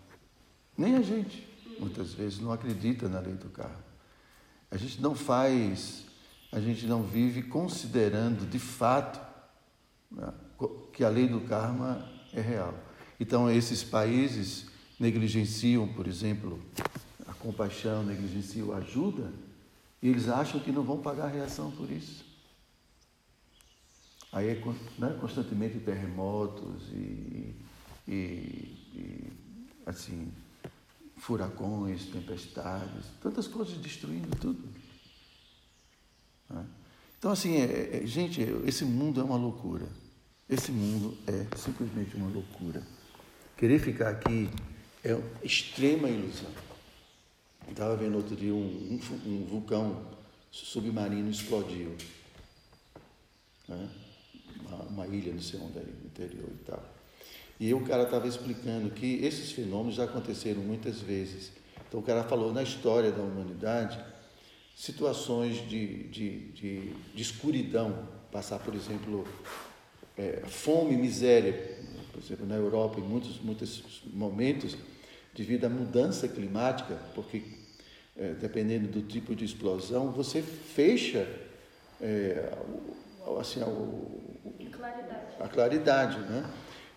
Nem 0.78 0.96
a 0.96 1.02
gente, 1.02 1.48
muitas 1.80 2.14
vezes, 2.14 2.40
não 2.40 2.52
acredita 2.52 3.10
na 3.10 3.20
lei 3.20 3.34
do 3.34 3.50
karma. 3.50 3.84
A 4.72 4.78
gente 4.78 5.02
não 5.02 5.14
faz, 5.14 6.06
a 6.52 6.60
gente 6.60 6.86
não 6.88 7.04
vive 7.04 7.44
considerando 7.44 8.50
de 8.50 8.60
fato 8.60 9.20
né, 10.10 10.34
que 10.94 11.04
a 11.04 11.10
lei 11.10 11.28
do 11.28 11.42
karma 11.42 12.08
é 12.34 12.42
real. 12.42 12.74
Então, 13.20 13.52
esses 13.52 13.84
países 13.84 14.68
negligenciam, 15.00 15.88
por 15.88 16.08
exemplo, 16.08 16.60
a 17.28 17.34
compaixão, 17.34 18.04
negligenciam 18.04 18.74
a 18.74 18.78
ajuda, 18.78 19.32
e 20.02 20.10
eles 20.10 20.28
acham 20.28 20.60
que 20.60 20.72
não 20.72 20.84
vão 20.84 21.00
pagar 21.00 21.26
a 21.26 21.30
reação 21.30 21.72
por 21.72 21.92
isso. 21.92 22.33
Aí 24.34 24.50
é 24.50 24.56
né, 24.98 25.16
constantemente 25.22 25.80
terremotos 25.80 26.90
e, 26.92 27.56
e, 28.08 28.12
e, 28.96 29.34
assim, 29.86 30.32
furacões, 31.18 32.08
tempestades, 32.08 33.06
tantas 33.22 33.48
coisas 33.48 33.78
destruindo 33.78 34.36
tudo. 34.38 34.68
Né? 36.50 36.66
Então, 37.20 37.32
assim, 37.32 37.58
é, 37.58 38.02
é, 38.02 38.08
gente, 38.08 38.42
esse 38.66 38.84
mundo 38.84 39.22
é 39.22 39.24
uma 39.24 39.38
loucura. 39.38 39.88
Esse 40.50 40.72
mundo 40.72 41.16
é 41.28 41.56
simplesmente 41.56 42.16
uma 42.16 42.28
loucura. 42.28 42.82
Querer 43.56 43.80
ficar 43.80 44.10
aqui 44.10 44.50
é 45.04 45.16
extrema 45.44 46.10
ilusão. 46.10 46.50
Estava 47.70 47.96
vendo 47.96 48.18
outro 48.18 48.36
dia 48.36 48.54
um, 48.54 48.58
um, 48.58 49.00
um, 49.28 49.46
vulcão 49.46 50.06
submarino 50.52 51.30
explodiu. 51.30 51.96
Né? 53.68 53.90
Uma, 54.90 55.08
ilha, 55.08 55.34
não 55.34 55.42
sei 55.42 55.60
onde 55.60 55.78
é, 55.78 55.82
no 55.82 56.06
interior 56.06 56.50
e 56.50 56.64
tal. 56.66 56.84
E 57.60 57.74
o 57.74 57.82
cara 57.82 58.04
estava 58.04 58.28
explicando 58.28 58.90
que 58.92 59.24
esses 59.24 59.52
fenômenos 59.52 59.96
já 59.96 60.06
aconteceram 60.06 60.62
muitas 60.62 61.00
vezes. 61.00 61.52
Então 61.88 62.00
o 62.00 62.04
cara 62.04 62.24
falou 62.24 62.52
na 62.52 62.64
história 62.64 63.12
da 63.12 63.22
humanidade 63.22 64.00
situações 64.76 65.58
de, 65.70 66.04
de, 66.10 66.40
de, 66.50 66.94
de 67.14 67.22
escuridão, 67.22 68.08
passar, 68.32 68.60
por 68.60 68.74
exemplo, 68.74 69.28
é, 70.18 70.42
fome, 70.48 70.98
miséria, 70.98 71.78
por 72.12 72.22
exemplo, 72.22 72.46
na 72.46 72.56
Europa, 72.56 73.00
em 73.00 73.04
muitos, 73.04 73.40
muitos 73.40 74.02
momentos, 74.12 74.76
devido 75.36 75.66
à 75.66 75.70
mudança 75.70 76.28
climática, 76.28 76.96
porque 77.14 77.44
é, 78.18 78.34
dependendo 78.34 78.88
do 78.88 79.02
tipo 79.02 79.36
de 79.36 79.46
explosão, 79.46 80.12
você 80.12 80.42
fecha 80.42 81.28
é, 82.02 82.52
assim, 83.40 83.62
Claridade. 83.62 84.33
A 85.40 85.48
claridade. 85.48 86.18
Né? 86.20 86.46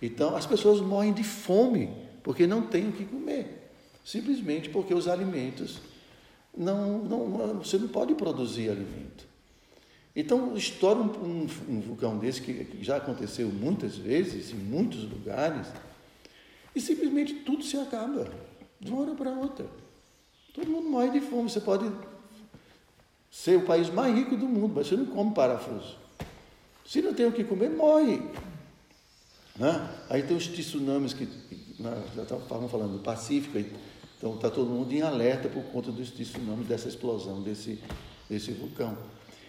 Então, 0.00 0.36
as 0.36 0.46
pessoas 0.46 0.80
morrem 0.80 1.12
de 1.12 1.24
fome, 1.24 1.90
porque 2.22 2.46
não 2.46 2.62
têm 2.62 2.88
o 2.88 2.92
que 2.92 3.04
comer 3.04 3.66
simplesmente 4.06 4.68
porque 4.68 4.94
os 4.94 5.08
alimentos 5.08 5.80
não, 6.56 6.98
não 6.98 7.58
você 7.58 7.76
não 7.76 7.88
pode 7.88 8.14
produzir 8.14 8.70
alimento. 8.70 9.26
Então 10.14 10.56
estoura 10.56 11.00
um, 11.00 11.10
um, 11.10 11.46
um 11.68 11.80
vulcão 11.80 12.16
desse 12.16 12.40
que, 12.40 12.64
que 12.64 12.84
já 12.84 12.96
aconteceu 12.96 13.48
muitas 13.48 13.96
vezes 13.96 14.52
em 14.52 14.56
muitos 14.56 15.02
lugares 15.02 15.66
e 16.74 16.80
simplesmente 16.80 17.34
tudo 17.34 17.64
se 17.64 17.76
acaba 17.76 18.30
de 18.80 18.90
uma 18.92 19.02
hora 19.02 19.14
para 19.14 19.30
outra. 19.30 19.66
Todo 20.54 20.70
mundo 20.70 20.88
morre 20.88 21.10
de 21.10 21.20
fome. 21.20 21.50
Você 21.50 21.60
pode 21.60 21.90
ser 23.30 23.58
o 23.58 23.66
país 23.66 23.90
mais 23.90 24.14
rico 24.14 24.36
do 24.36 24.46
mundo, 24.46 24.72
mas 24.76 24.86
você 24.86 24.96
não 24.96 25.06
come 25.06 25.34
parafuso. 25.34 25.98
Se 26.86 27.02
não 27.02 27.12
tem 27.12 27.26
o 27.26 27.32
que 27.32 27.42
comer, 27.42 27.68
morre. 27.68 28.22
Né? 29.58 29.90
Aí 30.08 30.22
tem 30.22 30.36
os 30.36 30.46
tsunamis 30.46 31.12
que 31.12 31.28
né, 31.80 32.02
já 32.14 32.22
estavam 32.22 32.68
falando 32.68 32.98
do 32.98 33.02
Pacífico, 33.02 33.58
então 34.16 34.34
está 34.34 34.50
todo 34.50 34.70
mundo 34.70 34.92
em 34.92 35.02
alerta 35.02 35.48
por 35.48 35.64
conta 35.64 35.90
desse 35.90 36.12
tsunami, 36.12 36.64
dessa 36.64 36.88
explosão 36.88 37.42
desse, 37.42 37.80
desse 38.28 38.52
vulcão. 38.52 38.96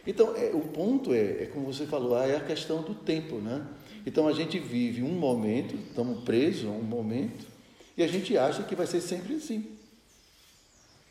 Então, 0.06 0.34
é, 0.36 0.52
o 0.54 0.62
ponto 0.62 1.14
é, 1.14 1.44
é, 1.44 1.46
como 1.54 1.66
você 1.66 1.86
falou, 1.86 2.18
é 2.18 2.38
a 2.38 2.40
questão 2.40 2.82
do 2.82 2.96
tempo, 2.96 3.36
né? 3.36 3.66
Então 4.06 4.26
a 4.28 4.32
gente 4.32 4.58
vive 4.58 5.04
um 5.04 5.12
momento, 5.12 5.76
estamos 5.76 6.24
presos 6.24 6.66
a 6.66 6.72
um 6.72 6.82
momento, 6.82 7.46
e 7.98 8.04
a 8.04 8.08
gente 8.08 8.38
acha 8.38 8.64
que 8.64 8.74
vai 8.74 8.88
ser 8.88 9.02
sempre 9.02 9.36
assim. 9.36 9.66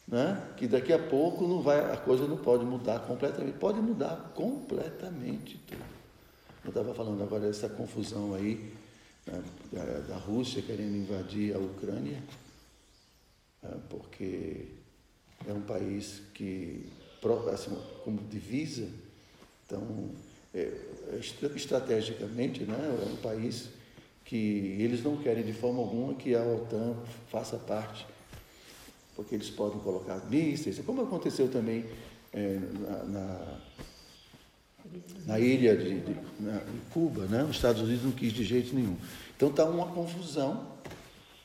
Né? 0.09 0.41
Que 0.57 0.67
daqui 0.67 0.93
a 0.93 0.99
pouco 0.99 1.47
não 1.47 1.61
vai, 1.61 1.79
a 1.93 1.97
coisa 1.97 2.27
não 2.27 2.39
pode 2.39 2.65
mudar 2.65 3.01
completamente. 3.01 3.59
Pode 3.59 3.81
mudar 3.81 4.33
completamente 4.35 5.61
tudo. 5.67 5.96
Estava 6.77 6.93
falando 6.93 7.23
agora 7.23 7.47
dessa 7.47 7.71
confusão 7.71 8.35
aí 8.35 8.71
né, 9.27 9.43
da, 9.73 10.01
da 10.01 10.17
Rússia 10.17 10.61
querendo 10.61 10.95
invadir 10.95 11.57
a 11.57 11.59
Ucrânia. 11.59 12.23
Né, 13.63 13.71
porque 13.89 14.67
é 15.49 15.55
um 15.55 15.63
país 15.63 16.21
que, 16.35 16.85
assim, 17.51 17.75
como 18.05 18.19
divisa, 18.29 18.87
então, 19.65 20.11
é, 20.53 20.71
estrategicamente, 21.55 22.65
né, 22.65 22.77
é 22.77 23.11
um 23.11 23.17
país 23.23 23.71
que 24.23 24.77
eles 24.79 25.03
não 25.03 25.17
querem 25.17 25.45
de 25.45 25.55
forma 25.55 25.81
alguma 25.81 26.13
que 26.13 26.35
a 26.35 26.43
OTAN 26.43 26.95
faça 27.31 27.57
parte, 27.57 28.07
porque 29.15 29.35
eles 29.35 29.49
podem 29.49 29.79
colocar 29.81 30.23
mísseis, 30.29 30.79
como 30.81 31.01
aconteceu 31.01 31.49
também 31.49 31.87
é, 32.35 32.59
na, 32.81 33.05
na, 33.05 33.61
na, 35.27 35.39
ilha 35.39 35.77
de, 35.77 36.01
de, 36.01 36.17
na, 36.41 36.61
Cuba, 36.91 37.27
né? 37.27 37.45
os 37.45 37.57
Estados 37.57 37.83
Unidos 37.83 38.05
não 38.05 38.13
quis 38.13 38.33
de 38.33 38.45
jeito 38.45 38.75
nenhum. 38.75 38.97
Então 39.37 39.51
está 39.51 39.65
uma 39.65 39.87
confusão 39.87 40.77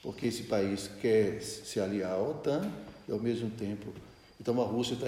porque 0.01 0.27
esse 0.27 0.43
país 0.43 0.89
quer 0.99 1.41
se 1.41 1.79
aliar 1.79 2.13
à 2.13 2.21
OTAN 2.21 2.71
e 3.07 3.11
ao 3.11 3.19
mesmo 3.19 3.49
tempo. 3.51 3.93
Então 4.39 4.59
a 4.61 4.65
Rússia 4.65 4.93
está 4.95 5.07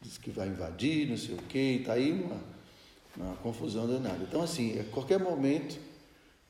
diz 0.00 0.16
que 0.16 0.30
vai 0.30 0.48
invadir, 0.48 1.08
não 1.08 1.16
sei 1.16 1.34
o 1.34 1.38
quê, 1.42 1.78
está 1.80 1.92
aí 1.92 2.12
uma, 2.12 2.40
uma 3.16 3.36
confusão 3.36 3.86
danada. 3.86 4.22
Então, 4.22 4.42
assim, 4.42 4.78
a 4.80 4.84
qualquer 4.84 5.18
momento, 5.18 5.78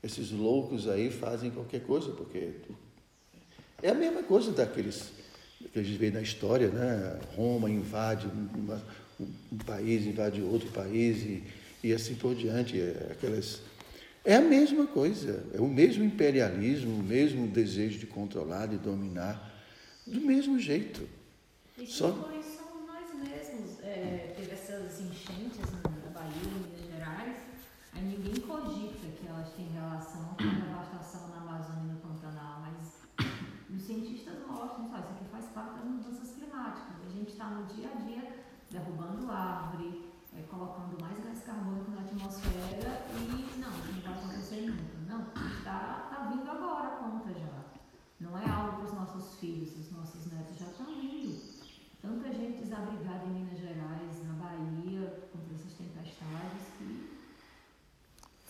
esses 0.02 0.30
loucos 0.30 0.88
aí 0.88 1.10
fazem 1.10 1.50
qualquer 1.50 1.82
coisa, 1.82 2.12
porque 2.12 2.52
é 3.82 3.90
a 3.90 3.94
mesma 3.94 4.22
coisa 4.22 4.52
daqueles 4.52 5.10
que 5.72 5.78
a 5.78 5.82
gente 5.82 5.98
vê 5.98 6.10
na 6.10 6.22
história, 6.22 6.68
né? 6.68 7.20
Roma 7.36 7.68
invade 7.68 8.28
um, 9.52 9.58
país, 9.58 10.06
invade 10.06 10.42
outro 10.42 10.70
país 10.70 11.22
e, 11.22 11.42
e 11.82 11.92
assim 11.92 12.14
por 12.14 12.34
diante. 12.34 12.80
É 12.80 13.08
aquelas 13.12 13.60
é 14.24 14.36
a 14.36 14.40
mesma 14.40 14.86
coisa, 14.86 15.46
é 15.54 15.60
o 15.60 15.66
mesmo 15.66 16.04
imperialismo, 16.04 16.94
o 16.94 17.02
mesmo 17.02 17.48
desejo 17.48 17.98
de 17.98 18.06
controlar, 18.06 18.66
de 18.66 18.76
dominar, 18.76 19.50
do 20.06 20.20
mesmo 20.20 20.58
jeito. 20.58 21.08
E 21.78 21.86
Só... 21.86 22.12
somos 22.12 22.86
nós 22.86 23.06
mesmos. 23.14 23.82
É, 23.82 24.34
teve 24.36 24.52
essas 24.52 25.00
enchentes 25.00 25.58
na 25.72 26.10
Bahia, 26.10 26.32
em 26.44 26.68
Minas 26.68 26.86
Gerais, 26.92 27.36
aí 27.94 28.04
ninguém 28.04 28.34
cogita 28.42 29.06
que 29.18 29.26
elas 29.26 29.54
têm 29.54 29.68
relação 29.72 30.36
com 30.36 30.44
a 30.44 30.66
devastação 30.66 31.28
na 31.28 31.38
Amazônia 31.38 31.84
e 31.84 31.92
no 31.94 32.00
Pantanal, 32.00 32.60
mas 32.60 33.26
os 33.74 33.82
cientistas 33.86 34.34
mostram, 34.46 34.90
só, 34.90 34.98
isso 34.98 35.08
aqui 35.08 35.24
faz 35.32 35.46
parte 35.46 35.78
das 35.78 35.84
mudanças 35.86 36.30
climáticas. 36.32 36.96
A 37.06 37.10
gente 37.10 37.30
está 37.30 37.48
no 37.48 37.64
dia 37.74 37.88
a 37.88 37.94
dia 38.04 38.39
derrubando 38.70 39.30
árvore, 39.30 40.10
é, 40.36 40.42
colocando 40.42 41.00
mais 41.00 41.22
gás 41.24 41.42
carbônico 41.42 41.90
na 41.90 42.00
atmosfera 42.00 43.04
e 43.18 43.58
não, 43.58 43.70
não 43.70 44.00
vai 44.02 44.12
acontecer 44.12 44.66
nunca. 44.66 44.82
Não, 45.08 45.22
está 45.58 46.08
tá 46.10 46.30
vindo 46.32 46.48
agora 46.48 46.88
a 46.88 46.96
conta 46.98 47.32
já. 47.32 47.64
Não 48.20 48.38
é 48.38 48.48
algo 48.48 48.76
para 48.76 48.86
os 48.86 48.92
nossos 48.92 49.38
filhos, 49.40 49.76
os 49.76 49.90
nossos 49.90 50.30
netos 50.30 50.58
já 50.58 50.66
estão 50.66 50.86
vindo. 50.86 51.40
Tanta 52.00 52.32
gente 52.32 52.62
desabrigada 52.62 53.24
em 53.26 53.30
Minas 53.30 53.58
Gerais, 53.58 54.24
na 54.26 54.32
Bahia, 54.34 55.28
com 55.32 55.38
essas 55.54 55.72
tempestades 55.74 56.62
que 56.78 57.10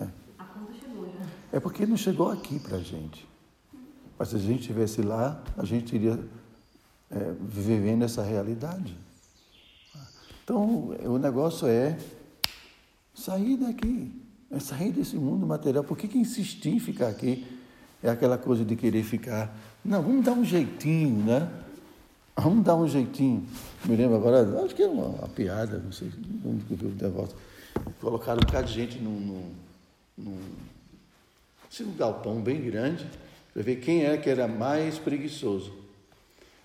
é. 0.01 0.09
a 0.39 0.45
conta 0.45 0.73
chegou 0.75 1.07
já. 1.07 1.27
É 1.53 1.61
porque 1.61 1.87
não 1.87 1.97
chegou 1.97 2.31
aqui 2.31 2.61
para 2.61 2.77
a 2.77 2.83
gente. 2.83 3.29
Mas 4.19 4.29
se 4.29 4.37
a 4.37 4.39
gente 4.39 4.61
estivesse 4.61 5.01
lá, 5.01 5.43
a 5.57 5.65
gente 5.65 5.95
iria 5.95 6.23
é, 7.11 7.35
vivendo 7.41 8.05
essa 8.05 8.23
realidade. 8.23 8.97
Então, 10.51 10.97
o 11.05 11.17
negócio 11.17 11.69
é 11.69 11.97
sair 13.15 13.57
daqui, 13.57 14.11
é 14.51 14.59
sair 14.59 14.91
desse 14.91 15.15
mundo 15.15 15.47
material. 15.47 15.85
Por 15.85 15.97
que, 15.97 16.09
que 16.09 16.19
insistir 16.19 16.71
em 16.71 16.81
ficar 16.81 17.07
aqui? 17.07 17.47
É 18.03 18.11
aquela 18.11 18.37
coisa 18.37 18.65
de 18.65 18.75
querer 18.75 19.05
ficar. 19.05 19.57
Não, 19.85 20.03
vamos 20.03 20.25
dar 20.25 20.33
um 20.33 20.45
jeitinho, 20.45 21.25
né? 21.25 21.49
Vamos 22.35 22.65
dar 22.65 22.75
um 22.75 22.89
jeitinho. 22.89 23.47
Me 23.85 23.95
lembro 23.95 24.17
agora, 24.17 24.65
acho 24.65 24.75
que 24.75 24.83
é 24.83 24.89
uma, 24.89 25.05
uma 25.05 25.29
piada, 25.29 25.79
não 25.79 25.93
sei 25.93 26.11
onde 26.45 26.65
que 26.65 26.73
eu 26.73 26.79
vi 26.79 26.87
o 26.87 26.91
devoto. 26.91 27.37
Colocaram 28.01 28.41
um 28.43 28.45
bocado 28.45 28.67
de 28.67 28.75
gente 28.75 28.99
num, 28.99 29.21
num, 29.21 29.53
num, 30.19 30.39
assim, 31.71 31.85
um 31.85 31.95
galpão 31.95 32.41
bem 32.41 32.61
grande, 32.61 33.09
para 33.55 33.63
ver 33.63 33.77
quem 33.77 34.05
é 34.05 34.17
que 34.17 34.29
era 34.29 34.49
mais 34.49 34.99
preguiçoso. 34.99 35.80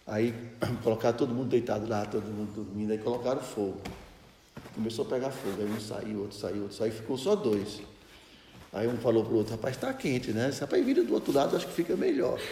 Aí 0.08 0.34
colocaram 0.84 1.18
todo 1.18 1.34
mundo 1.34 1.50
deitado 1.50 1.88
lá, 1.88 2.06
todo 2.06 2.24
mundo 2.24 2.54
dormindo, 2.54 2.92
aí 2.92 2.98
colocaram 2.98 3.40
fogo. 3.42 3.82
Começou 4.74 5.06
a 5.06 5.10
pegar 5.10 5.32
fogo, 5.32 5.56
aí 5.60 5.68
um 5.68 5.80
saiu, 5.80 6.22
outro 6.22 6.38
saiu, 6.38 6.64
outro 6.64 6.78
saiu, 6.78 6.92
ficou 6.92 7.18
só 7.18 7.36
dois. 7.36 7.82
Aí 8.72 8.88
um 8.88 8.98
falou 8.98 9.24
para 9.24 9.34
o 9.34 9.38
outro, 9.38 9.54
rapaz, 9.54 9.76
está 9.76 9.92
quente, 9.94 10.32
né? 10.32 10.52
Se 10.52 10.62
rapaz 10.62 10.86
vira 10.86 11.04
do 11.04 11.14
outro 11.14 11.34
lado, 11.34 11.56
acho 11.56 11.66
que 11.66 11.74
fica 11.74 11.96
melhor. 11.96 12.38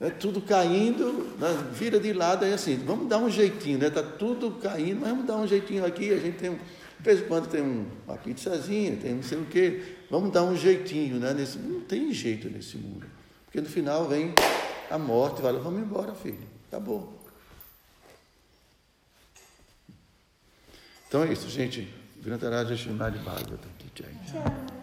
é 0.00 0.10
tudo 0.10 0.40
caindo, 0.40 1.36
né? 1.38 1.70
vira 1.72 2.00
de 2.00 2.12
lado, 2.14 2.46
aí 2.46 2.52
assim, 2.52 2.76
vamos 2.76 3.08
dar 3.08 3.18
um 3.18 3.30
jeitinho, 3.30 3.78
né? 3.78 3.88
Está 3.88 4.02
tudo 4.02 4.52
caindo, 4.52 5.00
mas 5.00 5.10
vamos 5.10 5.26
dar 5.26 5.36
um 5.36 5.46
jeitinho 5.46 5.84
aqui, 5.84 6.10
a 6.10 6.18
gente 6.18 6.38
tem, 6.38 6.52
de 6.52 6.58
vez 7.00 7.20
em 7.20 7.24
quando 7.24 7.46
tem 7.46 7.60
um, 7.60 7.84
uma 8.06 8.16
pizzazinha, 8.16 8.96
tem 8.96 9.14
não 9.14 9.22
sei 9.22 9.38
o 9.38 9.44
quê, 9.44 9.82
vamos 10.10 10.32
dar 10.32 10.44
um 10.44 10.56
jeitinho, 10.56 11.20
né? 11.20 11.34
Nesse, 11.34 11.58
não 11.58 11.82
tem 11.82 12.10
jeito 12.10 12.48
nesse 12.48 12.78
mundo. 12.78 13.17
Porque 13.48 13.62
no 13.62 13.68
final 13.68 14.06
vem 14.06 14.34
a 14.90 14.98
morte 14.98 15.38
e 15.38 15.42
fala, 15.42 15.58
vamos 15.58 15.80
embora, 15.80 16.14
filho. 16.14 16.46
Acabou. 16.68 17.18
Então 21.08 21.24
é 21.24 21.32
isso, 21.32 21.48
gente. 21.48 21.92
Grantaraja 22.18 22.76
Shimari 22.76 23.18
Bhagavatam. 23.18 23.70
Tchau. 23.94 24.77